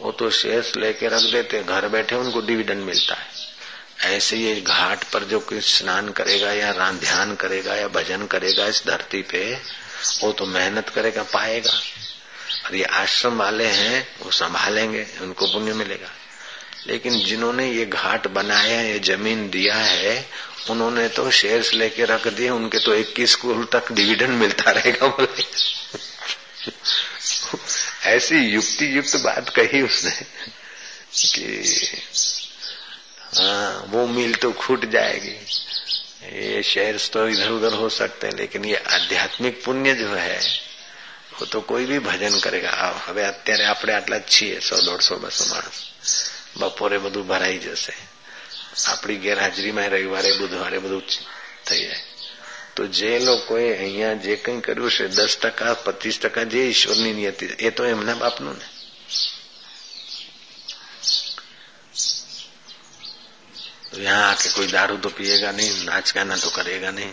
वो 0.00 0.12
तो 0.12 0.30
शेयर्स 0.30 0.76
लेके 0.76 1.08
रख 1.08 1.20
देते 1.20 1.62
घर 1.62 1.88
बैठे 1.88 2.14
उनको 2.14 2.40
डिविडेंड 2.40 2.82
मिलता 2.82 3.14
है। 3.14 3.26
ऐसे 4.16 4.36
ये 4.36 4.60
घाट 4.60 5.04
पर 5.04 5.24
जो 5.24 5.40
कोई 5.40 5.60
स्नान 5.60 6.08
करेगा 6.08 6.52
या 6.52 6.92
ध्यान 6.92 7.34
करेगा 7.34 7.74
या 7.74 7.88
भजन 7.88 8.26
करेगा 8.26 8.66
इस 8.66 8.82
धरती 8.86 9.22
पे, 9.22 9.60
वो 10.20 10.32
तो 10.32 10.46
मेहनत 10.46 10.88
करेगा, 10.88 11.22
पाएगा। 11.22 11.72
और 12.66 12.74
ये 12.74 12.84
आश्रम 12.84 13.38
वाले 13.38 13.66
हैं, 13.66 14.16
वो 14.24 14.30
संभालेंगे, 14.30 15.06
उनको 15.20 15.46
पुण्य 15.46 15.72
मिलेगा। 15.72 16.08
लेकिन 16.87 17.19
जिन्होंने 17.19 17.71
ये 17.71 17.85
घाट 17.85 18.27
बनाया 18.29 18.81
ये 18.81 18.99
जमीन 19.05 19.49
दिया 19.49 19.75
है 19.75 20.15
उन्होंने 20.69 21.07
तो 21.09 21.29
शेयर्स 21.31 21.73
लेके 21.73 22.05
रख 22.05 22.27
दिए 22.27 22.49
उनके 22.49 22.79
तो 22.79 22.93
इक्कीस 22.95 23.31
स्कूल 23.31 23.63
तक 23.73 23.91
डिविडेंड 23.91 24.33
मिलता 24.33 24.71
रहेगा 24.71 25.07
बोले 25.09 25.43
ऐसी 28.07 28.37
युक्ति 28.45 28.97
युक्त 28.97 29.15
बात 29.23 29.49
कही 29.49 29.81
उसने 29.81 30.11
कि 31.13 31.45
हाँ 33.33 33.85
वो 33.89 34.05
मिल 34.07 34.33
तो 34.35 34.51
छूट 34.61 34.85
जाएगी 34.91 35.35
ये 36.27 36.61
शेयर्स 36.63 37.09
तो 37.11 37.27
इधर 37.29 37.49
उधर 37.51 37.73
हो 37.73 37.89
सकते 37.89 38.27
हैं 38.27 38.35
लेकिन 38.35 38.65
ये 38.65 38.75
आध्यात्मिक 38.91 39.63
पुण्य 39.65 39.93
जो 39.95 40.07
है 40.09 40.39
वो 41.39 41.45
तो 41.45 41.61
कोई 41.61 41.85
भी 41.85 41.99
भजन 42.01 42.39
करेगा 42.39 42.71
હવે 43.07 43.23
અત્યારે 43.23 43.65
આપણે 43.65 43.93
આટલા 43.93 44.17
જ 44.19 44.25
છીએ 44.27 44.59
સો 44.61 44.77
દોઢસો 44.87 45.17
બસો 45.17 45.45
માણસ 45.45 45.77
બપોરે 46.55 46.97
બધું 46.99 47.27
ભરાઈ 47.27 47.59
જશે 47.59 47.93
આપણી 48.85 49.19
ગેરહાજરીમાં 49.19 49.89
રવિવારે 49.89 50.31
બુધવારે 50.33 50.79
બધું 50.79 51.03
થઈ 51.65 51.83
જાય 51.83 51.99
તો 52.75 52.83
જે 52.89 53.11
લોકોએ 53.19 53.69
અહીંયા 53.75 54.15
જે 54.15 54.33
કંઈ 54.37 54.61
કર્યું 54.61 54.91
છે 54.91 55.05
દસ 55.09 55.33
ટકા 55.37 55.75
પચીસ 55.77 56.17
ટકા 56.19 56.45
જે 56.45 56.61
ઈશ્વરની 56.63 57.13
નિયતિ 57.13 57.45
એ 57.59 57.69
તો 57.71 57.83
એમના 57.85 58.15
બાપનું 58.15 58.57
ને 58.57 58.67
तो 63.89 64.01
यहाँ 64.01 64.23
आके 64.27 64.49
कोई 64.49 64.67
दारू 64.67 64.97
तो 64.97 65.09
पिएगा 65.09 65.51
नहीं 65.51 65.85
नाच 65.85 66.13
गाना 66.13 66.35
तो 66.37 66.49
करेगा 66.51 66.91
नहीं 66.91 67.11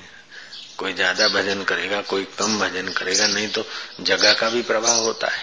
कोई 0.76 0.92
ज्यादा 0.92 1.28
भजन 1.30 1.62
करेगा 1.64 2.00
कोई 2.02 2.24
कम 2.38 2.58
भजन 2.58 2.88
करेगा 2.92 3.26
नहीं 3.28 3.48
तो 3.48 3.64
जगह 4.02 4.32
का 4.34 4.48
भी 4.50 4.62
प्रभाव 4.62 4.98
होता 5.00 5.28
है 5.28 5.42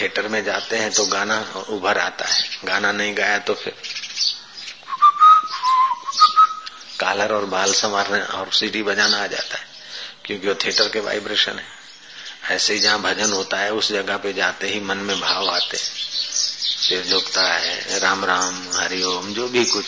थिएटर 0.00 0.28
में 0.28 0.42
जाते 0.44 0.76
हैं 0.76 0.90
तो 0.92 1.04
गाना 1.06 1.38
उभर 1.68 1.98
आता 1.98 2.28
है। 2.28 2.44
गाना 2.64 2.92
नहीं 2.92 3.16
गाया 3.16 3.38
तो 3.40 3.54
फिर 3.54 3.74
कालर 7.00 7.32
और 7.32 7.44
बाल 7.46 7.72
संवारने 7.72 8.20
और 8.20 8.52
सीटी 8.52 8.82
बजाना 8.82 9.16
आ 9.16 9.26
जाता 9.26 9.58
है, 9.58 9.66
क्योंकि 10.24 10.48
वो 10.48 10.54
थिएटर 10.54 10.88
के 10.88 11.00
वाइब्रेशन 11.00 11.58
है। 11.58 11.78
ऐसे 12.50 12.74
ही 12.74 12.80
जहाँ 12.80 13.00
भजन 13.02 13.32
होता 13.32 13.58
है, 13.58 13.72
उस 13.72 13.92
जगह 13.92 14.16
पे 14.16 14.32
जाते 14.32 14.68
ही 14.68 14.80
मन 14.80 14.96
में 14.98 15.20
भाव 15.20 15.50
आते 15.50 15.76
हैं। 15.76 15.84
सिर 16.80 17.04
झुकता 17.04 17.42
है, 17.44 17.98
राम 17.98 18.24
राम 18.24 18.62
हरिओम 18.74 19.32
जो 19.34 19.48
भी 19.48 19.64
कुछ। 19.64 19.86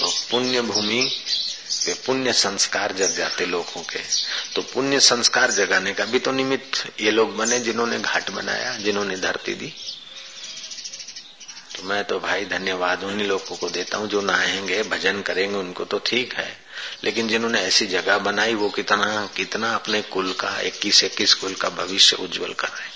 तो 0.00 0.10
पुण्य 0.30 0.60
भूमि 0.62 1.02
पे 1.86 1.94
पुण्य 2.06 2.32
संस्कार 2.32 2.92
जग 2.92 3.16
जाते 3.16 3.46
लोगों 3.46 3.82
के। 3.82 4.02
तो 4.54 4.62
पुण्य 4.62 5.00
संस्कार 5.00 5.50
जगाने 5.50 5.94
का 5.94 6.04
भी 6.04 6.18
तो 6.18 6.32
निमित्त 6.32 7.00
ये 7.00 7.10
लोग 7.10 7.36
बने 7.36 7.58
जिन्होंने 7.60 7.98
घाट 7.98 8.30
बनाया, 8.30 8.76
जिन्होंने 8.76 9.16
धरती 9.16 9.54
दी। 9.54 9.72
तो 11.76 11.82
मैं 11.82 12.04
तो 12.04 12.20
भाई 12.20 12.44
धन्यवाद 12.44 13.04
उन्हीं 13.04 13.26
लोगों 13.26 13.56
को 13.56 13.70
देता 13.70 13.98
हूँ 13.98 14.08
जो 14.08 14.20
नहाएँगे, 14.20 14.82
भजन 14.82 15.22
करेंगे, 15.22 15.56
उनको 15.56 15.84
तो 15.84 15.98
ठीक 15.98 16.34
है। 16.34 16.60
लेकिन 17.04 17.28
जिन्होंने 17.28 17.60
ऐसी 17.60 17.86
जगह 17.86 18.18
बनाई, 18.18 18.54
वो 18.54 18.68
कितना 18.68 19.30
कितना 19.36 19.74
अपने 19.74 20.02
कुल 20.02 20.32
का, 20.32 20.60
इक्कीस 20.60 21.04
इक्कीस 21.04 21.34
कुल 21.34 21.54
का 21.54 21.68
भविष्य 21.68 22.16
उज्जवल 22.16 22.52
कर 22.52 22.68
रहे 22.68 22.92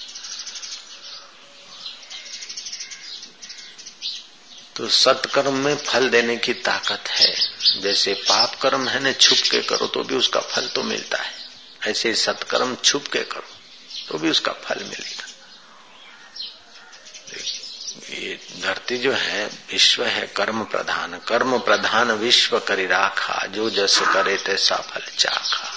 तो 4.76 4.88
सत्कर्म 4.88 5.54
में 5.54 5.76
फल 5.76 6.08
देने 6.08 6.36
की 6.36 6.52
ताकत 6.52 7.08
है। 7.08 7.36
जैसे 7.80 8.14
पाप 8.14 8.54
कर्म 8.54 8.88
है 8.88 9.00
ना, 9.00 9.12
छुप 9.12 9.38
के 9.50 9.62
करो 9.62 9.86
तो 9.86 10.04
भी 10.04 10.14
उसका 10.14 10.40
फल 10.40 10.66
तो 10.66 10.82
मिलता 10.82 11.18
है। 11.18 11.47
ऐसे 11.88 12.14
सत्कर्म 12.14 12.74
छुप 12.74 13.06
के 13.06 13.22
करो 13.24 13.56
तो 14.08 14.18
भी 14.18 14.30
उसका 14.30 14.52
फल 14.52 14.84
मिलेगा 14.84 15.24
ये 18.10 18.38
धरती 18.62 18.96
जो 18.98 19.12
है, 19.12 19.46
विश्व 19.46 20.04
है, 20.04 20.26
कर्म 20.26 20.64
प्रधान। 20.64 21.18
कर्म 21.18 21.58
प्रधान 21.58 22.10
विश्व 22.12 22.58
करी 22.58 22.86
राखा, 22.86 23.46
जो 23.46 23.70
जस 23.70 23.98
करे 24.14 24.36
तैसा 24.36 24.76
फल 24.76 25.02
चाखा। 25.18 25.68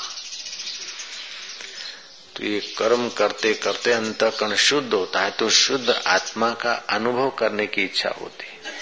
तो 2.36 2.44
ये 2.44 2.60
कर्म 2.78 3.10
करते 3.10 3.54
करते 3.54 3.94
अंत 3.94 4.24
अंतकरण 4.24 4.56
शुद्ध 4.56 4.94
होता 4.94 5.22
है 5.22 5.32
तो 5.32 5.50
शुद्ध 5.50 5.90
आत्मा 6.08 6.52
का 6.54 6.74
अनुभव 6.74 7.30
करने 7.30 7.68
की 7.68 7.84
इच्छा 7.84 8.10
होती 8.10 8.48
है। 8.48 8.74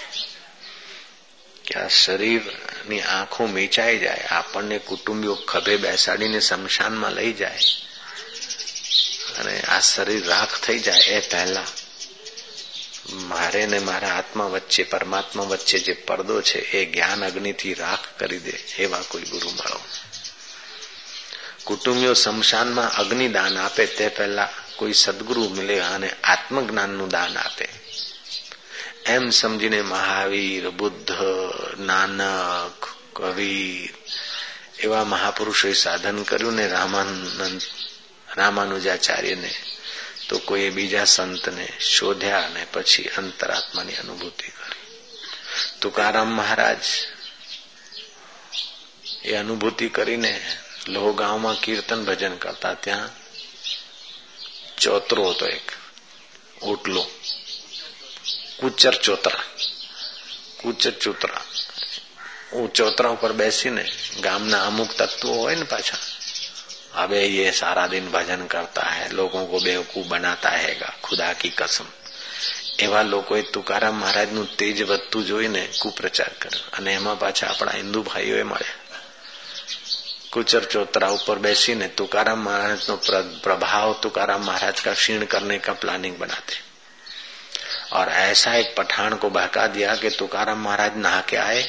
क्या 1.68 1.88
शरीर 1.88 2.69
आंखों 2.98 3.48
મેચાઈ 3.48 3.98
જાય, 4.00 4.18
આપણને 4.18 4.80
કુટુંબીઓ 4.80 5.36
ખભે 5.36 5.78
બેસાડીને 5.78 6.40
શમશાનમાં 6.40 7.12
લઈ 7.12 7.34
જાય 7.34 7.58
અને 9.38 9.62
આ 9.62 9.80
શરીર 9.80 10.26
રાખ 10.26 10.60
થઈ 10.60 10.80
જાય 10.80 11.00
એ 11.00 11.20
પહેલા. 11.20 11.66
મારે 13.14 13.66
ને 13.66 13.80
મારા 13.80 14.10
આત્મા 14.10 14.46
વચ્ચે, 14.46 14.84
પરમાત્મા 14.84 15.44
વચ્ચે 15.44 15.80
જે 15.80 15.94
પડદો 15.94 16.42
છે, 16.42 16.60
એ 16.60 16.86
જ્ઞાન 16.86 17.26
અગ્નિથી 17.26 17.74
રાખ 17.74 18.20
કરી 18.20 18.40
દે 18.40 18.52
એવા 18.52 19.02
કોઈ 19.08 19.22
ગુરુ 19.22 19.50
મળો 19.50 19.80
કુટુંબીઓ 21.64 22.14
શમશાનમાં 22.14 22.92
અગ્નિદાન 22.92 23.58
આપે 23.58 23.86
તે 23.86 24.08
પહેલા 24.08 24.50
કોઈ 24.76 24.94
સદગુરુ 24.94 25.50
મિલે 25.50 25.80
અને 25.80 26.10
આત્મજ્ઞાનનું 26.24 27.10
દાન 27.10 27.38
આપે. 27.38 27.70
એમ 29.09 29.25
સમજીને 29.31 29.81
મહાવીર 29.85 30.65
બુદ્ધ 30.71 31.13
નાનક 31.79 32.81
કબીર 33.15 33.93
એવા 34.79 35.05
મહાપુરુષોએ 35.05 35.75
સાધન 35.75 36.19
કર્યું 36.25 36.57
ને 36.57 36.67
રામાનંદ 36.69 37.63
રામાનુજાચાર્યને 38.29 39.51
તો 40.29 40.35
કોઈ 40.39 40.71
બીજા 40.71 41.07
સંતને 41.07 41.65
શોધ્યા 41.89 42.45
અને 42.45 42.63
પછી 42.67 43.13
અંતરાત્માની 43.19 44.01
અનુભૂતિ 44.01 44.49
કરી 44.51 44.83
તુકારામ 45.81 46.31
મહારાજ 46.31 46.85
એ 49.25 49.37
અનુભૂતિ 49.37 49.87
કરીને 49.89 50.33
લોહગાંવમાં 50.87 51.57
કીર્તન 51.57 52.01
ભજન 52.05 52.37
કરતા 52.39 52.77
ત્યાં 52.77 53.13
ચોતરો 54.79 55.25
હતો 55.31 55.47
એક 55.49 55.67
ઓટલો 56.63 57.03
કુચર 58.59 58.95
ચોતરા 58.99 59.43
કુચર 60.61 60.95
ચોતરા 60.99 61.43
હું 62.53 62.67
ચોતરા 62.71 63.11
ઉપર 63.11 63.33
બેસીને 63.35 63.85
ગામના 64.21 64.63
અમુક 64.63 64.91
તત્વો 64.93 65.33
હોય 65.35 65.57
ને 65.57 65.67
પાછા 65.67 66.03
હવે 66.97 67.21
ये 67.29 67.47
सारा 67.53 67.85
दिन 67.89 68.07
भजन 68.09 68.43
करता 68.47 68.83
है 68.89 69.05
लोगों 69.11 69.45
को 69.47 69.57
बेवकूफ 69.61 70.07
बनाता 70.09 70.51
है 70.53 70.73
खुदा 71.03 71.29
की 71.35 71.51
कसम 71.53 71.89
એવા 72.79 73.03
લોકોએ 73.05 73.43
તુકારામ 73.55 73.95
મહારાજનું 73.95 74.49
તેજ 74.59 74.79
વધતું 74.83 75.25
જોઈને 75.25 75.63
કુપ્રચાર 75.81 76.33
કર્યો 76.41 76.65
અને 76.73 76.91
એમાં 76.93 77.19
પાછા 77.19 77.49
આપણા 77.49 77.73
હિન્દુ 77.73 78.01
ભાઈઓએ 78.03 78.45
મળ્યા 78.45 78.83
कुचर 80.33 80.65
चौतरा 80.65 81.09
ऊपर 81.11 81.39
बैसी 81.39 81.75
ने 81.75 81.87
तुकाराम 81.99 82.41
महाराज 82.45 82.87
नो 82.89 82.97
प्रभाव 83.45 83.93
तुकाराम 84.03 84.43
महाराज 84.45 84.81
का 84.81 84.93
क्षीण 84.95 85.25
करने 85.27 85.59
का 85.59 85.73
प्लानिंग 85.75 86.17
बनाते 86.19 86.55
और 87.92 88.10
ऐसा 88.10 88.54
एक 88.56 88.74
पठान 88.78 89.16
को 89.16 89.30
बहका 89.30 89.66
दिया 89.68 89.96
कि 89.96 90.10
तुकाराम 90.10 90.64
महाराज 90.64 90.98
नहा 90.98 91.22
के 91.22 91.38
आए 91.38 91.62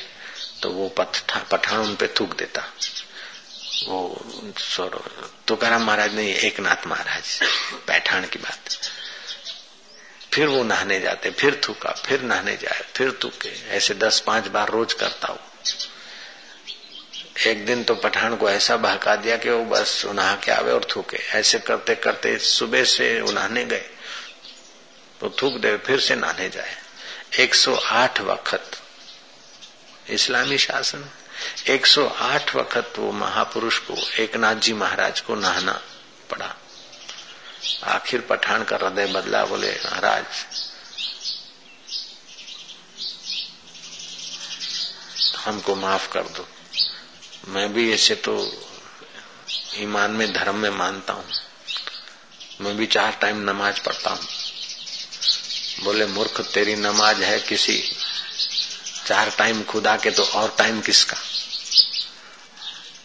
तो 0.62 0.70
वो 0.70 0.88
पठान 0.98 1.78
उन 1.78 1.94
पे 1.96 2.06
थूक 2.20 2.36
देता। 2.36 2.62
वो 3.88 4.00
तुकाराम 5.48 5.84
महाराज 5.84 6.14
ने 6.14 6.26
एक 6.38 6.60
नाथ 6.60 6.86
महाराज 6.86 7.40
पैठान 7.86 8.24
की 8.24 8.38
बात। 8.38 8.78
फिर 10.32 10.48
वो 10.48 10.62
नहाने 10.64 10.98
जाते, 11.00 11.30
फिर 11.30 11.60
थूका, 11.64 11.92
फिर 11.98 12.22
नहाने 12.22 12.56
जाए, 12.56 12.82
फिर 12.96 13.18
थूके। 13.24 13.48
ऐसे 13.76 13.94
दस, 13.94 14.20
पाँच 14.20 14.48
बार 14.48 14.68
रोज 14.68 14.92
करता 14.94 15.28
हूँ 15.28 15.38
एक 17.46 17.64
दिन 17.66 17.82
तो 17.84 17.94
पठान 17.94 18.36
को 18.36 18.48
ऐसा 18.50 18.76
बहका 18.76 19.14
दिया 19.16 19.36
कि 19.36 19.50
वो 19.50 19.64
बस 19.64 20.02
नहा 20.06 20.34
के 20.36 20.50
आवे 20.52 20.72
और 20.72 20.86
थूके। 20.90 21.16
ऐसे 21.38 21.58
करते 21.60 21.94
करते 21.96 22.36
सुबह 22.38 22.84
से 22.84 23.20
वो 23.20 23.32
नहाने 23.32 23.64
गए। 23.64 23.84
तो 25.20 25.36
थूक 25.42 25.54
दे 25.54 25.76
फिर 25.76 26.00
से 26.00 26.14
नहाने 26.16 26.48
जाए। 26.48 26.76
108 27.38 28.20
वक्त 28.20 28.82
इस्लामी 30.08 30.58
शासन। 30.58 31.10
108 31.66 32.56
वक्त 32.56 32.92
वो 32.98 33.12
महापुरुष 33.12 33.78
को, 33.78 33.94
एकनाथ 33.94 34.54
जी 34.54 34.72
महाराज 34.72 35.20
को 35.20 35.34
नहाना 35.34 35.82
पड़ा। 36.30 36.56
आखिर 37.84 38.20
पठान 38.20 38.64
का 38.64 38.76
हृदय 38.76 39.06
बदला, 39.06 39.44
बोले, 39.44 39.72
महाराज, 39.72 40.24
हमको 45.36 45.74
माफ़ 45.74 46.12
कर 46.12 46.22
दो। 46.22 46.48
मैं 47.48 47.72
भी 47.72 47.92
ऐसे 47.92 48.14
तो 48.14 48.62
ईमान 49.74 50.10
में, 50.10 50.32
धर्म 50.32 50.56
में 50.56 50.70
मानता 50.70 51.12
हूँ। 51.12 51.30
मैं 52.60 52.76
भी 52.76 52.86
चार 52.86 53.18
टाइम 53.20 53.50
नमाज़ 53.50 53.80
पढ़ता 53.80 54.10
हूँ। 54.10 54.39
बोले 55.83 56.05
मूर्ख 56.07 56.41
तेरी 56.53 56.75
नमाज 56.77 57.21
है 57.23 57.39
किसी 57.41 57.77
चार 59.05 59.31
टाइम 59.37 59.63
खुदा 59.63 59.95
के 59.97 60.11
तो 60.11 60.23
और 60.35 60.55
टाइम 60.57 60.79
किसका 60.81 61.17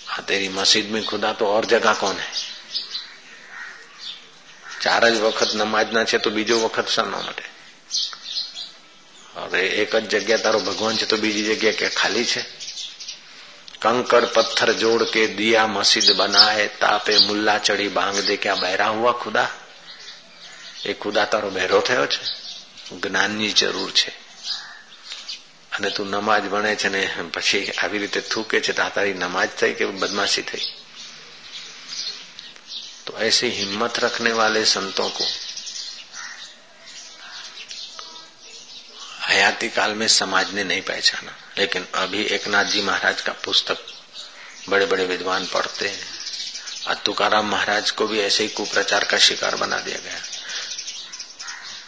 हाँ 0.08 0.24
तेरी 0.24 0.48
मस्जिद 0.50 0.90
में 0.90 1.02
खुदा 1.04 1.32
तो 1.34 1.46
और 1.46 1.64
जगह 1.66 1.94
कौन 1.96 2.16
है 2.18 2.48
ચાર 4.82 5.02
જ 5.04 5.16
વખત 5.20 5.50
નમાજના 5.56 6.04
છે 6.04 6.18
તો 6.18 6.30
બીજો 6.30 6.56
વખત 6.58 6.88
શાના 6.88 7.18
માટે 7.20 7.44
હવે 9.36 9.62
એક 9.82 9.92
જ 10.02 10.12
જગ્યા 10.14 10.42
તારો 10.44 10.60
ભગવાન 10.60 10.96
છે 10.96 11.06
તો 11.06 11.16
બીજી 11.16 11.42
જગ્યા 11.50 11.78
કે 11.80 11.88
ખાલી 11.92 12.24
છે 12.24 12.42
कंकड़ 13.82 14.24
पत्थर 14.34 14.72
जोड़ 14.74 15.02
के 15.04 15.26
दिया 15.36 15.60
मस्जिद 15.68 16.08
बनाए 16.16 16.64
तापे 16.80 17.14
मुल्ला 17.20 17.56
चढ़ी 17.60 17.88
बांग 17.90 18.16
दे 18.22 18.36
क्या 18.36 18.54
बहरा 18.56 18.88
हुआ 18.88 19.12
खुदा 19.22 19.44
એ 20.82 20.92
ખુદા 20.94 21.24
તારો 21.26 21.48
બહેરો 21.50 21.80
થયો 21.80 22.06
છે 22.06 22.20
ज्ञानी 22.91 23.49
ज़रूर 23.49 23.91
છે. 23.91 24.25
અને 25.71 25.89
તું 25.89 26.09
નમાજ 26.09 26.43
ભણે 26.49 26.75
છે 26.75 26.89
ને 26.89 27.23
नमाज़ 29.13 29.49
थी 29.63 29.73
कि 29.73 29.85
बदमाशी 29.85 30.41
थी 30.41 30.61
तो 33.05 33.17
ऐसी 33.17 33.47
हिम्मत 33.47 33.99
रखने 33.99 34.31
वाले 34.31 34.65
संतों 34.65 35.09
को 35.09 35.25
हयाती 39.27 39.69
काल 39.69 39.93
में 39.93 40.07
समाज 40.07 40.53
ने 40.53 40.63
नहीं 40.63 40.81
पहचाना 40.81 41.31
लेकिन 41.57 41.87
अभी 41.95 42.23
एक 42.23 42.47
नाथ 42.47 42.65
जी 42.65 42.81
महाराज 42.81 43.21
का 43.21 43.31
पुस्तक 43.31 43.77
बड़े 44.69 44.85
बड़े 44.85 45.05
विद्वान 45.05 45.45
पढ़ते 45.45 45.87
हैं 45.87 46.07
और 46.87 46.95
तुकाराम 46.95 47.49
महाराज 47.49 47.91
को 47.91 48.07
भी 48.07 48.19
ऐसे 48.19 48.43
ही 48.43 48.49
कुप्रचार 48.49 49.03
का 49.03 49.17
शिकार 49.17 49.55
बना 49.55 49.79
दिया 49.79 49.97
गया 49.97 50.34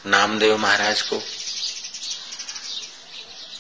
नामदेव 0.08 0.58
महाराज 0.58 1.02
को 1.02 1.22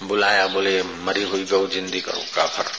बुलाया, 0.03 0.47
बोले, 0.47 0.83
मरी 0.83 1.23
हुई 1.23 1.45
गौ 1.45 1.67
जिंदी 1.67 2.01
करो, 2.01 2.25
काफर। 2.35 2.71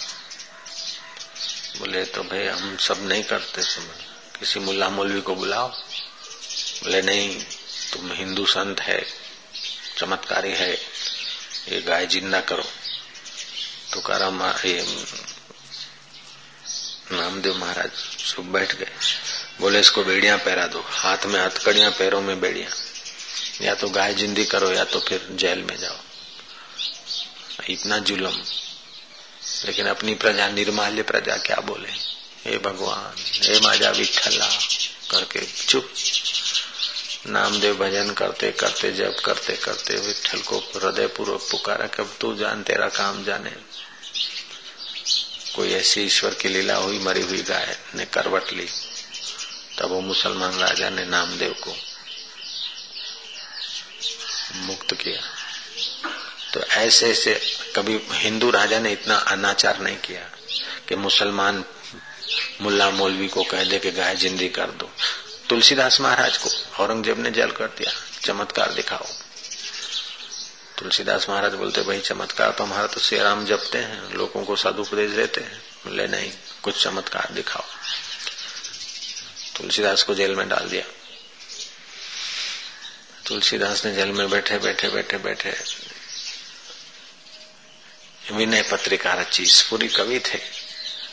बोले 1.78 2.04
तो 2.04 2.22
भाई, 2.22 2.46
हम 2.46 2.76
सब 2.76 3.06
नहीं 3.08 3.24
करते 3.24 3.62
समय 3.62 4.06
किसी 4.40 4.60
मुल्ला 4.60 4.88
मौलवी 4.88 5.20
को 5.20 5.34
बुलाओ। 5.34 5.68
बोले, 5.68 7.02
नहीं, 7.02 7.40
तुम 7.92 8.12
हिंदू 8.12 8.46
संत 8.46 8.80
है, 8.80 9.06
चमत्कारी 9.98 10.52
है, 10.52 10.72
ये 11.68 11.80
गाय 11.80 12.06
ज़िंदा 12.06 12.40
करो। 12.40 12.64
तुकाराम 13.92 14.42
ये 14.64 14.84
नामदेव 17.12 17.56
महाराज 17.56 17.90
सब 18.34 18.52
बैठ 18.52 18.74
गए। 18.74 18.92
बोले, 19.60 19.80
इसको 19.80 20.04
बेड़िया 20.04 20.36
पहरा 20.36 20.66
दो। 20.66 20.84
हाथ 20.88 21.26
में 21.26 21.40
हथकड़ियाँ, 21.40 21.90
पैरों 21.90 22.20
में 22.20 22.40
बेड़िया। 22.40 22.68
या 23.62 23.74
तो 23.74 23.88
गाय 23.88 24.14
जिंदी 24.14 24.44
करो 24.44 24.72
या 24.72 24.84
तो 24.84 25.00
फिर 25.00 25.28
जेल 25.30 25.58
में 25.58 25.78
जाओ। 25.78 25.96
इतना 27.70 27.98
जुलम। 27.98 28.42
लेकिन 29.64 29.86
अपनी 29.86 30.14
प्रजा, 30.14 30.48
निर्माल्य 30.48 31.02
प्रजा 31.02 31.36
क्या 31.36 31.56
बोले? 31.56 31.88
हे 32.44 32.58
भगवान, 32.58 33.14
हे 33.18 33.60
माजा 33.60 33.90
विठला 33.90 34.46
करके 35.10 35.40
चुप। 35.40 35.92
नामदेव 37.26 37.76
भजन 37.76 38.12
करते 38.12 38.52
करते 38.52 38.92
जब 38.92 39.20
करते 39.20 39.56
करते 39.56 39.94
विठल 39.94 40.38
को 40.40 40.58
हृदय 40.58 41.06
पूर्वक 41.06 41.48
पुकारा 41.50 41.86
कब 41.86 42.16
तू 42.20 42.36
जान, 42.36 42.62
तेरा 42.62 42.88
काम 42.88 43.24
जाने। 43.24 43.52
कोई 45.56 45.72
ऐसी 45.72 46.02
ईश्वर 46.02 46.34
की 46.34 46.48
लीला 46.48 46.76
हुई, 46.76 46.98
मरी 46.98 47.22
हुई 47.22 47.42
गाय 47.42 47.78
ने 47.94 48.04
करवट 48.04 48.52
ली। 48.52 48.68
तब 49.78 49.88
वो 49.88 50.00
मुसलमान 50.00 50.58
राजा 50.58 50.90
ने 50.90 51.04
नामदेव 51.04 51.52
को 51.52 51.87
मुक्त 54.54 54.94
किया। 54.94 55.20
तो 56.54 56.60
ऐसे 56.60 57.10
ऐसे 57.10 57.40
कभी 57.76 58.00
हिंदू 58.12 58.50
राजा 58.50 58.78
ने 58.78 58.92
इतना 58.92 59.16
अनाचार 59.16 59.80
नहीं 59.80 59.96
किया 59.96 60.30
कि 60.88 60.96
मुसलमान 60.96 61.64
मुल्ला 62.60 62.90
मौलवी 62.90 63.28
को 63.28 63.44
कह 63.44 63.64
दे 63.64 63.78
कि 63.78 63.90
गाय 63.90 64.16
जिंदी 64.16 64.48
कर 64.48 64.66
दो। 64.66 64.90
तुलसीदास 65.48 66.00
महाराज 66.00 66.36
को 66.36 66.48
औरंगज़ेब 66.82 67.18
ने 67.18 67.30
जेल 67.30 67.50
कर 67.50 67.66
दिया, 67.66 67.92
चमत्कार 68.24 68.72
दिखाओ। 68.72 69.06
तुलसीदास 70.78 71.28
महाराज 71.28 71.54
बोलते, 71.54 71.82
भाई 71.82 72.00
चमत्कार 72.00 72.50
तो 72.50 72.64
हमारा 72.64 72.86
तो 72.86 73.00
श्री 73.00 73.18
राम 73.18 73.46
जपते 73.46 73.78
हैं, 73.78 74.14
लोगों 74.14 74.44
को 74.44 74.56
साधु 74.56 74.84
सदुपदेश 74.84 75.10
देते 75.10 75.40
हैं। 75.40 75.58
बोले, 75.58 76.06
नहीं, 76.06 76.32
कुछ 76.62 76.84
चमत्कार 76.84 77.28
दिखाओ। 77.32 77.64
तुलसीदास 79.56 80.02
को 80.02 80.14
जेल 80.14 80.34
में 80.34 80.48
डाल 80.48 80.68
दिया। 80.68 80.84
तुलसीदास 83.28 83.84
ने 83.86 83.94
जल 83.94 84.08
में 84.08 84.30
बैठे 84.30 84.58
बैठे 84.58 84.88
बैठे 84.88 85.18
बैठे। 85.18 85.54
विनय 88.32 88.62
पत्रिका 88.62 89.12
रची 89.14 89.44
पूरी 89.70 89.88
कवि 89.88 90.18
थे। 90.18 90.38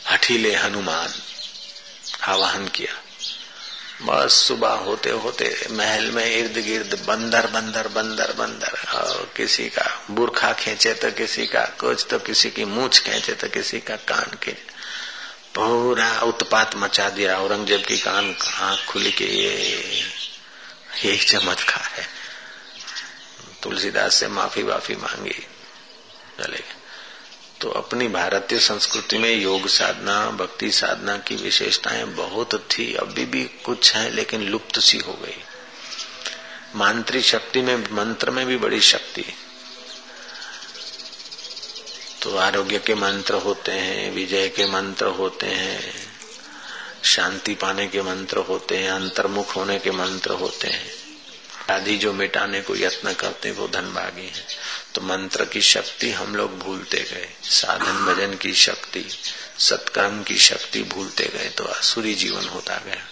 हठीले 0.06 0.54
हनुमान, 0.54 1.12
आवाहन 2.22 2.68
किया। 2.68 3.02
बस 4.02 4.32
सुबह 4.32 4.68
होते 4.68 5.10
होते 5.10 5.66
महल 5.70 6.10
में 6.10 6.26
इर्द 6.26 6.58
गिर्द 6.58 7.04
बंदर 7.06 7.46
बंदर 7.46 7.88
बंदर 7.88 8.32
बंदर। 8.32 8.98
और 8.98 9.32
किसी 9.36 9.68
का 9.68 10.06
बुरखा 10.10 10.52
खींचे 10.52 10.94
तो 10.94 11.10
किसी 11.10 11.46
का 11.46 11.64
कुछ 11.64 12.06
तो 12.10 12.18
किसी 12.18 12.50
की 12.50 12.64
मूछ 12.64 13.00
खेचे 13.00 13.32
तो 13.32 13.48
किसी 13.48 13.80
का 13.80 13.96
कान 13.96 14.36
खींचे। 14.42 14.62
पूरा 15.54 16.20
उत्पात 16.20 16.76
मचा 16.76 17.08
दिया, 17.08 17.38
औरंगज़ेब 17.38 17.84
की 17.84 17.98
कान, 17.98 18.36
आँख 18.54 18.84
खुली 18.84 19.12
के 19.12 19.24
ये 19.24 20.15
यही 21.04 21.24
चमत्कार 21.24 21.84
है। 21.84 22.08
तुलसीदास 23.62 24.14
से 24.14 24.28
माफ़ी 24.28 24.62
वाफी 24.62 24.94
मांगी। 24.94 25.46
चले। 26.40 26.86
तो 27.60 27.70
अपनी 27.70 28.08
भारतीय 28.08 28.58
संस्कृति 28.58 29.18
में 29.18 29.30
योग 29.30 29.68
साधना, 29.68 30.30
भक्ति 30.30 30.70
साधना 30.70 31.18
की 31.18 31.34
विशेषताएँ 31.34 32.04
बहुत 32.04 32.68
थी। 32.70 32.94
अभी 32.94 33.24
भी 33.26 33.44
कुछ 33.44 33.94
है, 33.94 34.10
लेकिन 34.10 34.42
लुप्त 34.42 34.80
सी 34.80 34.98
हो 34.98 35.12
गई। 35.12 35.44
मांत्रिक 36.74 37.24
शक्ति 37.24 37.60
में, 37.60 37.76
मंत्र 37.76 38.30
में 38.30 38.46
भी 38.46 38.56
बड़ी 38.56 38.80
शक्ति। 38.80 39.24
तो 42.22 42.36
आरोग्य 42.36 42.78
के 42.78 42.94
मंत्र 42.94 43.34
होते 43.34 43.72
हैं, 43.72 44.10
विजय 44.10 44.48
के 44.48 44.66
मंत्र 44.66 45.06
होते 45.06 45.46
हैं। 45.46 46.05
शांति 47.06 47.54
पाने 47.54 47.86
के 47.86 48.02
मंत्र 48.02 48.36
होते 48.36 48.76
हैं, 48.76 48.90
अंतर्मुख 48.90 49.56
होने 49.56 49.78
के 49.78 49.90
मंत्र 49.90 50.30
होते 50.30 50.68
हैं। 50.68 50.90
आदि 51.70 51.96
जो 51.96 52.12
मिटाने 52.12 52.60
को 52.60 52.76
यत्न 52.76 53.12
करते 53.12 53.48
हैं, 53.48 53.56
वो 53.56 53.68
धनभागी 53.68 54.26
है। 54.26 54.46
तो 54.94 55.00
मंत्र 55.00 55.44
की 55.44 55.60
शक्ति 55.60 56.10
हम 56.10 56.36
लोग 56.36 56.58
भूलते 56.58 56.98
गए, 56.98 57.28
साधन 57.42 58.06
भजन 58.06 58.34
की 58.34 58.54
शक्ति, 58.54 59.06
सत्कर्म 59.58 60.22
की 60.22 60.38
शक्ति 60.38 60.82
भूलते 60.82 61.30
गए 61.34 61.48
तो 61.48 61.64
असुरी 61.64 62.14
जीवन 62.14 62.48
होता 62.48 62.74
गया। 62.74 63.08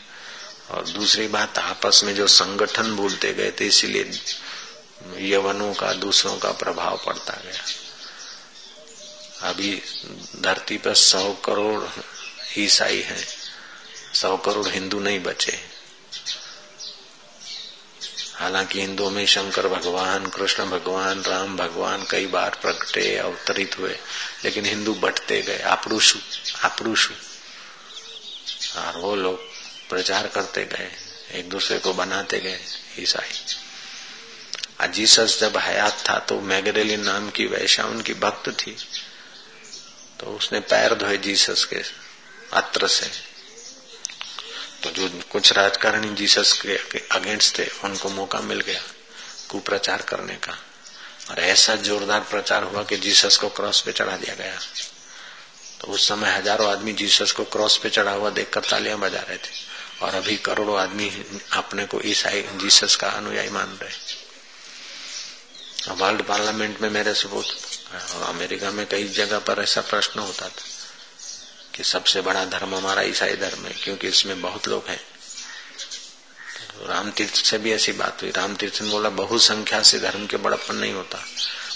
और 0.70 0.88
दूसरी 0.88 1.28
बात, 1.28 1.58
आपस 1.58 2.00
में 2.04 2.14
जो 2.14 2.26
संगठन 2.26 2.96
भूलते 2.96 3.32
गए 3.32 3.52
थे 3.60 3.66
इसीलिए 3.66 4.20
यवनों 5.18 5.74
का, 5.74 5.92
दूसरों 5.92 6.36
का 6.36 6.52
प्रभाव 6.52 7.02
पड़ता 7.06 7.40
गया। 7.44 7.62
अभी 9.48 9.82
धरती 10.40 10.76
पर 10.76 10.94
सौ 10.94 11.32
करोड़ 11.44 11.84
ईसाई 12.58 13.00
हैं। 13.00 13.33
सौ 14.14 14.36
करोड़ 14.36 14.68
हिंदू 14.68 15.00
नहीं 15.00 15.20
बचे। 15.20 15.74
हालाँकि 18.34 18.80
हिंदुओं 18.80 19.10
में 19.10 19.26
शंकर 19.26 19.68
भगवान, 19.68 20.26
कृष्ण 20.26 20.64
भगवान, 20.64 21.22
राम 21.22 21.56
भगवान 21.56 22.06
कई 22.10 22.26
बार 22.26 22.58
प्रकटे 22.62 23.16
अवतरित 23.16 23.78
हुए, 23.78 23.98
लेकिन 24.44 24.64
हिंदू 24.64 24.94
बटते 24.94 25.42
गए, 25.42 25.58
आपरुषु 25.58 26.18
और 28.78 28.96
वो 28.96 29.16
लोग 29.16 29.38
प्रचार 29.88 30.26
करते 30.26 30.64
गए, 30.64 30.90
एक 31.32 31.48
दूसरे 31.48 31.78
को 31.78 31.92
बनाते 31.92 32.38
गए, 32.38 32.60
ईसाई। 32.98 33.32
आज 34.80 34.92
जीसस 34.92 35.40
जब 35.40 35.56
हयात 35.56 36.04
था 36.08 36.18
तो 36.18 36.40
मैगरेलिन 36.40 37.00
नाम 37.00 37.30
की 37.30 37.46
वैश्या, 37.46 37.84
उनकी 37.84 38.14
भक्त 38.14 38.50
थी। 38.50 38.76
तो 40.20 40.26
उसने 40.26 40.60
पैर 40.60 40.94
धोए 40.94 41.16
जीसस 41.16 41.64
के 41.64 41.82
अत्र 42.52 42.88
से। 42.88 43.33
तो 44.84 44.90
जो 44.90 45.08
कुछ 45.32 45.52
राजकारणी 45.52 46.08
जीसस 46.14 46.52
के 46.62 46.76
अगेंस्ट 47.10 47.58
थे, 47.58 47.66
उनको 47.84 48.08
मौका 48.10 48.40
मिल 48.40 48.60
गया 48.60 48.80
कुप्रचार 49.50 50.02
करने 50.02 50.34
का। 50.36 50.56
और 51.30 51.38
ऐसा 51.40 51.74
जोरदार 51.76 52.20
प्रचार 52.20 52.62
हुआ 52.62 52.82
कि 52.82 52.96
जीसस 52.96 53.36
को 53.36 53.48
क्रॉस 53.48 53.80
पे 53.80 53.92
चढ़ा 53.92 54.16
दिया 54.16 54.34
गया। 54.34 54.58
तो 55.80 55.86
उस 55.86 56.08
समय 56.08 56.30
हज़ारों 56.30 56.70
आदमी 56.70 56.92
जीसस 56.92 57.32
को 57.32 57.44
क्रॉस 57.44 57.76
पे 57.76 57.90
चढ़ा 57.90 58.12
हुआ 58.12 58.30
देखकर 58.30 58.60
तालियाँ 58.60 58.98
बजा 58.98 59.20
रहे 59.20 59.36
थे। 59.36 59.52
और 60.02 60.14
अभी 60.14 60.36
करोड़ों 60.36 60.78
आदमी 60.80 61.08
अपने 61.52 61.84
को 61.86 62.00
ईसाई 62.04 62.42
जीसस 62.56 62.96
का 62.96 63.08
अनुयायी 63.08 63.50
मान 63.50 63.78
रहे 63.82 64.22
वर्ल्ड 65.94 66.22
पार्लियामेंट 66.22 66.80
में 66.80 66.90
मेरे 66.90 67.14
सबूत 67.14 67.46
अमेरिका 68.26 68.70
में 68.70 68.86
कई 68.86 69.08
जगह 69.14 69.38
पर 69.38 69.62
ऐसा 69.62 69.80
प्रश्न 69.80 70.20
होता 70.20 70.48
था। 70.48 70.64
कि 71.74 71.84
सबसे 71.84 72.20
बड़ा 72.20 72.44
धर्म 72.44 72.74
हमारा 72.74 73.02
ईसाई 73.02 73.36
धर्म 73.36 73.66
है, 73.66 73.72
क्योंकि 73.72 74.08
इसमें 74.08 74.42
बहुत 74.42 74.68
लोग 74.68 74.88
हैं। 74.88 75.00
तो 76.68 76.86
राम 76.86 77.10
तीर्थ 77.10 77.34
से 77.34 77.58
भी 77.58 77.72
ऐसी 77.72 77.92
बात 77.92 78.22
हुई। 78.22 78.30
राम 78.30 78.56
तीर्थ 78.56 78.82
ने 78.82 78.90
बोला, 78.90 79.08
बहुसंख्या 79.08 79.82
से 79.82 79.98
धर्म 79.98 80.26
के 80.26 80.36
बड़प्पन 80.36 80.76
नहीं 80.76 80.92
होता। 80.92 81.26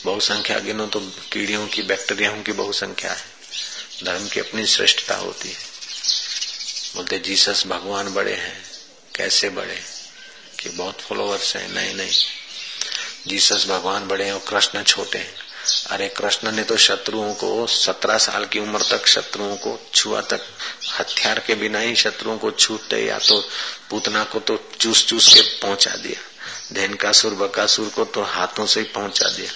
बहुसंख्या 0.04 0.58
गिनो 0.58 0.87
तो 0.87 1.00
कीड़ियों 1.00 1.68
की, 1.68 1.82
बैक्टीरियाओं 1.82 2.42
की 2.42 2.52
बहुसंख्या 2.52 3.12
है। 3.12 3.24
धर्म 4.04 4.28
की 4.28 4.40
अपनी 4.40 4.66
श्रेष्ठता 4.66 5.14
होती 5.14 5.48
है। 5.48 5.58
बोलते, 6.94 7.18
जीसस 7.18 7.64
भगवान 7.66 8.14
बड़े 8.14 8.34
हैं। 8.34 8.70
कैसे 9.16 9.48
बड़े? 9.48 9.82
कि 10.61 10.68
बहुत 10.68 11.00
फॉलोअर्स 11.00 11.56
हैं। 11.56 11.68
नहीं 11.68 11.94
नहीं। 11.94 12.24
जीसस 13.26 13.66
भगवान 13.66 14.08
बड़े 14.08 14.24
हैं 14.24 14.32
और 14.32 14.44
कृष्ण 14.48 14.82
छोटे 14.82 15.18
हैं। 15.18 15.38
अरे 15.90 16.09
कृष्ण 16.09 16.51
ने 16.53 16.62
तो 16.62 16.77
शत्रुओं 16.77 17.33
को 17.35 17.66
सत्रह 17.66 18.18
साल 18.18 18.44
की 18.44 18.59
उम्र 18.59 18.83
तक 18.90 19.07
शत्रुओं 19.07 19.57
को 19.57 19.79
छुआ 19.94 20.20
तक, 20.20 20.40
हथियार 20.98 21.38
के 21.38 21.55
बिना 21.55 21.79
ही 21.79 21.94
शत्रुओं 21.96 22.37
को 22.38 22.51
छूटते 22.51 23.05
या 23.07 23.18
तो 23.18 23.40
पूतना 23.90 24.24
को 24.24 24.40
तो 24.40 24.57
चूस 24.81 25.07
चूस 25.07 25.33
के 25.35 25.40
पहुँचा 25.61 25.94
दिया 25.96 26.74
धेनकासुर 26.74 27.35
बकासुर 27.35 27.88
को 27.88 28.05
तो 28.05 28.22
हाथों 28.22 28.66
से 28.66 28.81
ही 28.81 28.87
पहुँचा 28.87 29.29
दिया, 29.29 29.51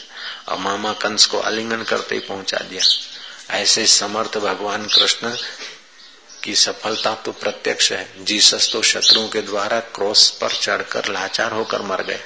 और 0.49 0.59
मामा 0.59 0.93
कंस 0.93 1.27
को 1.27 1.41
आलिंगन 1.41 1.83
करते 1.83 2.15
ही 2.15 2.21
पहुँचा 2.21 2.59
दिया। 2.59 2.83
ऐसे 3.55 3.87
समर्थ 3.87 4.39
भगवान 4.39 4.87
कृष्ण 4.87 5.35
की 6.43 6.55
सफलता 6.55 7.15
तो 7.15 7.33
प्रत्यक्ष 7.33 7.91
है। 7.93 8.25
जीसस 8.25 8.71
तो 8.73 8.83
शत्रुओं 8.83 9.29
के 9.29 9.43
द्वारा 9.43 9.81
क्रॉस 9.97 10.31
पर 10.31 10.53
चढ़कर 10.53 11.09
लाचार 11.09 11.53
होकर 11.53 11.83
मर 11.83 12.03
गए। 12.03 12.21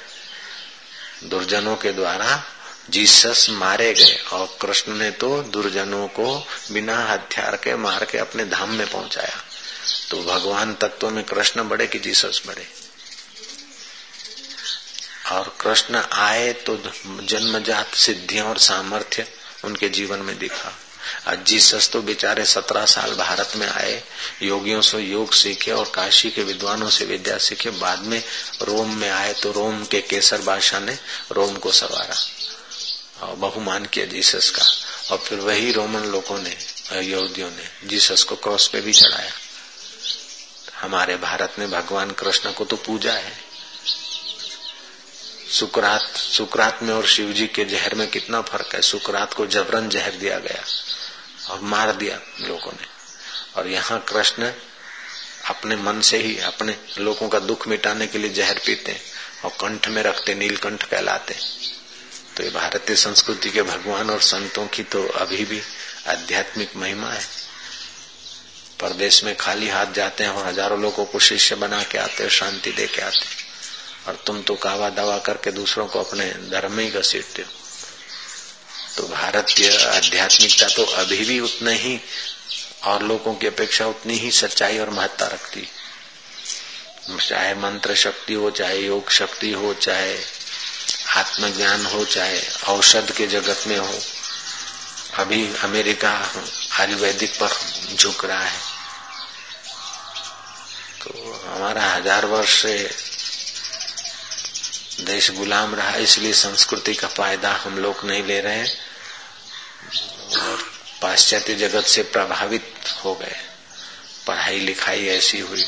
दुर्जनों 1.23 1.75
के 1.75 1.91
द्वारा 1.91 2.43
जीसस 2.89 3.47
मारे 3.49 3.93
गए 3.93 4.15
और 4.33 4.57
कृष्ण 4.61 4.93
ने 4.93 5.11
तो 5.11 5.41
दुर्जनों 5.43 6.07
को 6.07 6.47
बिना 6.71 6.97
हथियार 7.05 7.55
के 7.55 7.75
मार 7.75 8.05
के 8.05 8.17
अपने 8.17 8.45
धाम 8.45 8.69
में 8.69 8.89
पहुँचाया। 8.89 9.43
तो 10.11 10.21
भगवान 10.23 10.73
तत्व 10.73 11.09
में 11.09 11.23
कृष्ण 11.23 11.63
बड़े 11.63 11.87
कि 11.87 11.99
जीसस 11.99 12.41
बड़े। 12.47 12.67
और 15.31 15.57
कृष्ण 15.61 16.01
आए 16.13 16.53
तो 16.53 16.77
जन्मजात 17.23 17.95
सिद्धियाँ 17.95 18.45
और 18.45 18.57
सामर्थ्य 18.57 19.27
उनके 19.63 19.89
जीवन 19.89 20.19
में 20.19 20.37
दिखा। 20.39 20.73
आज 21.27 21.45
जीसस 21.45 21.89
तो 21.89 22.01
बेचारे 22.01 22.45
सत्रह 22.45 22.85
साल 22.85 23.15
भारत 23.15 23.51
में 23.55 23.67
आए, 23.67 24.03
योगियों 24.41 24.81
से 24.81 24.97
योग 24.97 25.33
सीखे 25.33 25.71
और 25.71 25.91
काशी 25.95 26.29
के 26.31 26.43
विद्वानों 26.43 26.89
से 26.89 27.05
विद्या 27.05 27.37
सीखे। 27.37 27.69
बाद 27.69 27.99
में 27.99 28.23
रोम 28.61 28.95
में 28.95 29.09
आए 29.09 29.33
तो 29.33 29.51
रोम 29.51 29.83
के 29.85 30.01
केसर 30.01 30.41
बादशाह 30.41 30.79
ने 30.79 30.97
रोम 31.31 31.55
को 31.55 31.71
सवारा। 31.71 32.15
और 33.21 33.35
बहुमान 33.35 33.85
किया 33.85 34.05
जीसस 34.05 34.49
का। 34.49 34.65
और 35.11 35.17
फिर 35.17 35.39
वही 35.39 35.71
रोमन 35.71 36.03
लोगों 36.03 36.39
ने 36.39 36.57
यहूदियों 37.01 37.49
ने 37.49 37.87
जीसस 37.87 38.23
को 38.23 38.35
क्रॉस 38.35 38.67
पे 38.67 38.81
भी 38.81 38.93
चढ़ाया। 38.93 39.31
हमारे 40.75 41.15
भारत 41.15 41.55
में 41.59 41.71
भगवान 41.71 42.11
कृष्ण 42.11 42.51
को 42.51 42.65
तो 42.65 42.75
पूजा 42.75 43.13
है। 43.13 43.33
सुकरात 45.51 46.17
सुकरात 46.17 46.83
में 46.83 46.93
और 46.93 47.05
शिव 47.05 47.31
जी 47.33 47.47
के 47.47 47.65
जहर 47.65 47.95
में 47.95 48.07
कितना 48.07 48.41
फ़र्क 48.41 48.75
है। 48.75 48.81
सुकरात 48.81 49.33
को 49.33 49.45
जबरन 49.47 49.89
जहर 49.89 50.11
दिया 50.11 50.39
गया 50.39 50.63
और 51.49 51.61
मार 51.61 51.91
दिया 51.91 52.19
लोगों 52.41 52.71
ने। 52.71 52.87
और 53.55 53.67
यहाँ 53.67 53.99
कृष्ण 53.99 54.51
अपने 55.49 55.75
मन 55.75 56.01
से 56.01 56.17
ही, 56.17 56.37
अपने 56.39 56.77
लोगों 56.99 57.29
का 57.29 57.39
दुख 57.39 57.67
मिटाने 57.67 58.07
के 58.07 58.17
लिए 58.17 58.29
जहर 58.29 58.59
पीते 58.65 58.97
और 59.45 59.51
कंठ 59.51 59.87
में 59.87 60.03
रखते, 60.03 60.33
नीलकंठ 60.35 60.83
कहलाते 60.83 61.35
तो 62.37 62.43
ये 62.43 62.49
भारतीय 62.49 62.95
संस्कृति 62.95 63.49
के 63.49 63.61
भगवान 63.63 64.09
और 64.09 64.21
संतों 64.21 64.65
की 64.67 64.83
तो 64.85 65.03
अभी 65.19 65.45
भी 65.45 65.61
आध्यात्मिक 66.07 66.75
महिमा 66.77 67.09
है। 67.09 67.21
परदेश 68.79 69.23
में 69.23 69.35
खाली 69.37 69.69
हाथ 69.69 69.93
जाते 69.93 70.23
हैं 70.23 70.31
और 70.31 70.45
हज़ारों 70.47 70.79
लोगों 70.81 71.05
को 71.05 71.19
शिष्य 71.19 71.55
बना 71.55 71.81
के 71.83 71.97
आते 71.97 72.23
हैं, 72.23 72.29
शांति 72.29 72.71
दे 72.71 72.87
के 72.87 73.01
आते 73.01 73.25
और 74.07 74.23
तुम 74.27 74.41
तो 74.41 74.55
कावा 74.57 74.89
दवा 74.91 75.17
करके 75.19 75.51
दूसरों 75.51 75.87
को 75.87 75.99
अपने 75.99 76.29
धर्म 76.51 76.73
में 76.73 76.83
ही 76.83 76.91
घसीटते 76.91 77.41
हो। 77.41 77.49
तो 78.97 79.07
भारतीय 79.07 79.69
आध्यात्मिकता 79.87 80.67
तो 80.67 80.83
अभी 80.95 81.23
भी 81.25 81.39
उतने 81.39 81.73
ही 81.75 81.99
और 82.85 83.03
लोगों 83.03 83.33
की 83.35 83.47
अपेक्षा 83.47 83.87
उतनी 83.87 84.17
ही 84.17 84.31
सच्चाई 84.33 84.77
और 84.77 84.89
महत्ता 84.89 85.27
रखती 85.27 85.67
चाहे 87.19 87.53
मंत्र 87.55 87.95
शक्ति 87.95 88.33
हो, 88.33 88.49
चाहे 88.51 88.77
योग 88.77 89.09
शक्ति 89.11 89.51
हो, 89.51 89.73
चाहे 89.73 90.17
आत्मज्ञान 91.17 91.85
हो 91.85 92.03
चाहे 92.05 92.39
औषध 92.67 93.11
के 93.11 93.27
जगत 93.27 93.63
में 93.67 93.77
हो, 93.77 93.99
अभी 95.15 95.41
अमेरिका 95.63 96.11
आयुर्वेदिक 96.79 97.31
पर 97.33 97.95
झुक 97.95 98.25
रहा 98.25 98.43
है। 98.43 98.59
तो 101.01 101.41
हमारा 101.45 101.83
हज़ार 101.85 102.25
वर्ष 102.25 102.61
से 102.61 102.77
देश 105.01 105.29
गुलाम 105.31 105.75
रहा, 105.75 105.95
इसलिए 105.97 106.33
संस्कृति 106.33 106.93
का 106.93 107.07
फ़ायदा 107.07 107.51
हम 107.55 107.77
लोग 107.77 108.05
नहीं 108.05 108.23
ले 108.23 108.39
रहे 108.41 108.63
और 110.37 110.63
पाश्चात्य 111.01 111.55
जगत 111.55 111.85
से 111.85 112.03
प्रभावित 112.03 112.73
हो 113.03 113.13
गए। 113.15 113.35
पढ़ाई 114.27 114.59
लिखाई 114.59 115.07
ऐसी 115.07 115.39
हुई, 115.39 115.65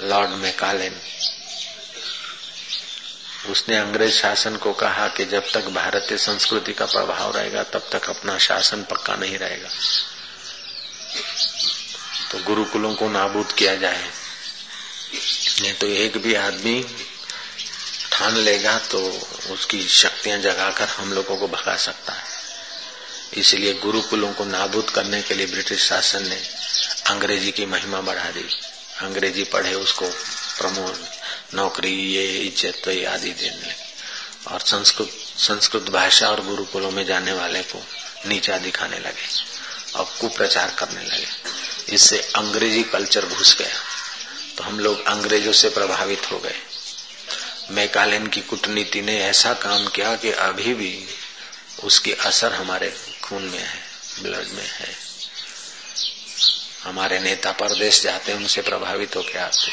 लॉर्ड 0.00 0.30
मैकालेन। 0.38 1.00
उसने 3.48 3.76
अंग्रेज़ 3.76 4.12
शासन 4.12 4.56
को 4.56 4.72
कहा 4.72 5.08
कि 5.08 5.24
जब 5.24 5.52
तक 5.52 5.64
भारतीय 5.64 6.18
संस्कृति 6.18 6.72
का 6.72 6.86
प्रभाव 6.86 7.36
रहेगा, 7.36 7.62
तब 7.62 7.88
तक 7.92 8.10
अपना 8.10 8.38
शासन 8.38 8.82
पक्का 8.82 9.14
नहीं 9.16 9.38
रहेगा। 9.38 9.68
तो 12.32 12.38
गुरुकुलों 12.44 12.94
को 12.94 13.08
नाबूद 13.08 13.52
किया 13.52 13.74
जाए। 13.76 14.10
नहीं 15.60 15.74
तो 15.74 15.86
एक 15.86 16.16
भी 16.18 16.34
आदमी 16.34 16.84
ठान 18.12 18.36
लेगा 18.36 18.78
तो 18.78 18.98
उसकी 19.50 19.88
शक्तियाँ 19.88 20.38
जगाकर 20.38 20.88
हम 20.88 21.12
लोगों 21.12 21.36
को 21.36 21.48
भगा 21.48 21.76
सकता 21.76 22.12
है। 22.12 22.24
इसलिए 23.34 23.74
गुरुकुलों 23.74 24.32
को 24.32 24.44
नाबूद 24.44 24.90
करने 24.90 25.22
के 25.22 25.34
लिए 25.34 25.46
ब्रिटिश 25.46 25.84
शासन 25.84 26.28
ने 26.28 26.42
अंग्रेज़ी 27.06 27.52
की 27.52 27.66
महिमा 27.66 28.00
बढ़ा 28.00 28.30
दी। 28.30 28.48
अंग्रेज़ी 29.00 29.44
पढ़े 29.44 29.74
उसको 29.74 30.06
प्रमोद। 30.58 31.08
नौकरी, 31.54 31.92
ये 31.92 32.24
इज़्ज़त 32.24 32.82
तो 32.84 32.90
आदि 32.90 33.30
देने 33.30 33.56
लगे। 33.56 33.74
और 34.48 34.60
संस्कृत 34.60 35.10
संस्कृत 35.38 35.82
भाषा 35.82 36.28
और 36.28 36.44
गुरुकुलों 36.44 36.90
में 36.90 37.04
जाने 37.06 37.32
वाले 37.32 37.62
को 37.62 37.82
नीचा 38.26 38.58
दिखाने 38.58 38.98
लगे 38.98 39.28
और 39.96 40.12
कुप्रचार 40.20 40.74
करने 40.78 41.04
लगे। 41.04 41.26
इससे 41.94 42.18
अंग्रेज़ी 42.18 42.82
कल्चर 42.82 43.26
घुस 43.26 43.56
गया। 43.58 43.74
तो 44.56 44.64
हम 44.64 44.80
लोग 44.80 45.04
अंग्रेज़ों 45.04 45.52
से 45.52 45.68
प्रभावित 45.68 46.30
हो 46.32 46.38
गए। 46.38 46.54
मैकालेन 47.70 48.26
की 48.26 48.40
कूटनीति 48.40 49.02
ने 49.02 49.18
ऐसा 49.20 49.54
काम 49.54 49.86
किया 49.86 50.16
कि 50.16 50.30
अभी 50.30 50.74
भी 50.74 51.06
उसके 51.84 52.12
असर 52.12 52.52
हमारे 52.52 52.94
खून 53.22 53.42
में 53.42 53.58
है, 53.58 53.80
ब्लड 54.22 54.48
में 54.48 54.66
है। 54.66 54.94
हमारे 56.82 57.18
नेता 57.20 57.52
परदेश 57.52 58.02
जाते 58.02 58.32
हैं, 58.32 58.38
उनसे 58.38 58.62
प्रभावित 58.62 59.16
होकर 59.16 59.38
आते 59.38 59.70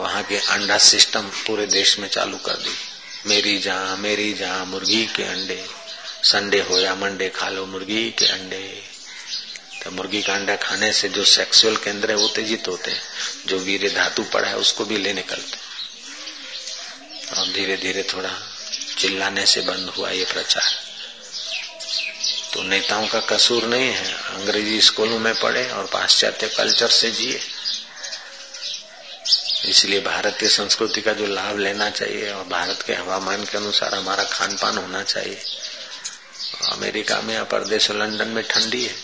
वहाँ 0.00 0.22
के 0.22 0.36
अंडा 0.36 0.78
सिस्टम 0.78 1.20
पूरे 1.20 1.66
देश 1.66 1.98
में 1.98 2.08
चालू 2.08 2.36
कर 2.36 2.52
दी। 2.52 2.74
मेरी 3.26 3.58
जहाँ 3.58 3.96
मेरी 3.96 4.32
जहाँ 4.32 4.66
मुर्गी 4.66 5.06
के 5.06 5.22
अंडे। 5.22 5.66
संडे 6.22 6.60
हो 6.60 6.78
या 6.78 6.94
मंडे 6.94 7.28
खा 7.28 7.48
लो 7.48 7.66
मुर्गी 7.66 8.10
के 8.10 8.26
अंडे। 8.26 8.82
तो 9.84 9.90
मुर्गी 9.90 10.22
का 10.22 10.34
अंडा 10.34 10.56
खाने 10.56 10.92
से 10.92 11.08
जो 11.08 11.24
सेक्सुअल 11.24 11.76
केंद्र 11.76 12.10
है 12.10 12.16
उत्तेजित 12.16 12.68
होते 12.68 12.90
हैं। 12.90 13.00
जो 13.46 13.58
वीर 13.58 13.94
धातु 13.94 14.22
पड़ा 14.22 14.48
है 14.48 14.56
उसको 14.56 14.84
भी 14.84 14.96
ले 14.96 15.12
निकलते 15.12 15.56
और 17.36 17.52
धीरे 17.52 17.76
धीरे 17.76 18.02
थोड़ा 18.02 18.30
चिल्लाने 18.98 19.46
से 19.46 19.60
बंद 19.60 19.88
हुआ 19.88 20.10
ये 20.10 20.24
प्रचार। 20.24 20.70
तो 22.52 22.62
नेताओं 22.62 23.06
का 23.06 23.20
कसूर 23.20 23.64
नहीं 23.64 23.90
है। 23.90 24.12
अंग्रेज़ी 24.12 24.80
स्कूलों 24.80 25.18
में 25.18 25.34
पढ़े 25.34 25.68
और 25.70 25.86
पाश्चात्य 25.86 26.48
कल्चर 26.48 26.88
से 26.88 27.10
जिए। 27.10 27.40
इसलिए 29.66 30.00
भारतीय 30.00 30.48
संस्कृति 30.48 31.00
का 31.00 31.12
जो 31.12 31.26
लाभ 31.26 31.58
लेना 31.58 31.88
चाहिए 31.90 32.30
और 32.32 32.44
भारत 32.48 32.82
के 32.82 32.94
हवामान 32.94 33.44
के 33.44 33.56
अनुसार 33.58 33.94
हमारा 33.94 34.24
खान 34.24 34.56
पान 34.56 34.76
होना 34.78 35.02
चाहिए। 35.04 35.38
अमेरिका 36.72 37.20
में 37.20 37.34
या 37.34 37.42
परदेश 37.46 37.90
लंदन 37.90 38.28
में 38.28 38.42
ठंडी 38.44 38.84
है। 38.84 38.94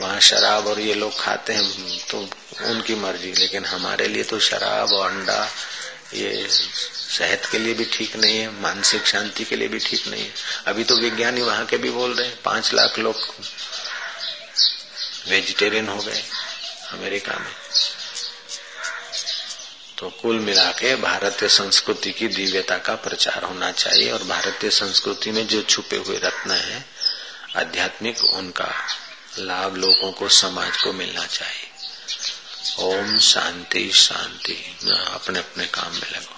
वहाँ 0.00 0.20
शराब 0.20 0.66
और 0.66 0.80
ये 0.80 0.94
लोग 0.94 1.18
खाते 1.20 1.52
हैं 1.52 1.98
तो 2.10 2.18
उनकी 2.66 2.94
मर्ज़ी, 2.94 3.32
लेकिन 3.32 3.64
हमारे 3.64 4.08
लिए 4.08 4.24
तो 4.24 4.38
शराब 4.40 4.92
और 4.92 5.10
अंडा 5.10 5.48
ये 6.14 6.46
सेहत 6.48 7.48
के 7.50 7.58
लिए 7.58 7.74
भी 7.74 7.84
ठीक 7.92 8.16
नहीं 8.16 8.38
है, 8.38 8.48
मानसिक 8.60 9.06
शांति 9.06 9.44
के 9.44 9.56
लिए 9.56 9.68
भी 9.68 9.78
ठीक 9.78 10.06
नहीं 10.08 10.22
है। 10.22 10.32
अभी 10.66 10.84
तो 10.84 10.96
विज्ञानी 10.96 11.42
वहाँ 11.42 11.64
के 11.66 11.76
भी 11.76 11.90
बोल 11.90 12.14
रहे 12.14 12.26
हैं, 12.26 12.38
पाँच 12.44 12.72
लाख 12.74 12.98
लोग 12.98 13.16
वेजिटेरियन 15.28 15.88
हो 15.88 15.96
गए 15.96 16.22
अमेरिका 16.92 17.38
में। 17.38 17.52
तो 19.98 20.10
कुल 20.10 20.36
मिला 20.36 20.70
के 20.70 20.96
भारतीय 20.96 21.48
संस्कृति 21.48 22.12
की 22.12 22.28
दिव्यता 22.28 22.78
का 22.78 22.94
प्रचार 22.94 23.42
होना 23.42 23.72
चाहिए 23.72 24.10
और 24.10 24.22
भारतीय 24.22 24.70
संस्कृति 24.70 25.30
में 25.30 25.46
जो 25.46 25.62
छुपे 25.62 25.96
हुए 25.96 26.16
रत्न 26.18 26.50
है, 26.50 26.84
आध्यात्मिक, 27.56 28.24
उनका 28.24 28.86
लाभ 29.38 29.76
लोगों 29.76 30.12
को, 30.12 30.28
समाज 30.28 30.76
को 30.76 30.92
मिलना 30.92 31.26
चाहिए। 31.26 31.70
ओम 32.78 33.18
शांति 33.18 33.92
शांति। 33.92 34.76
अपने 34.90 35.38
अपने 35.38 35.66
काम 35.66 35.92
में 35.92 36.10
लगो। 36.12 36.37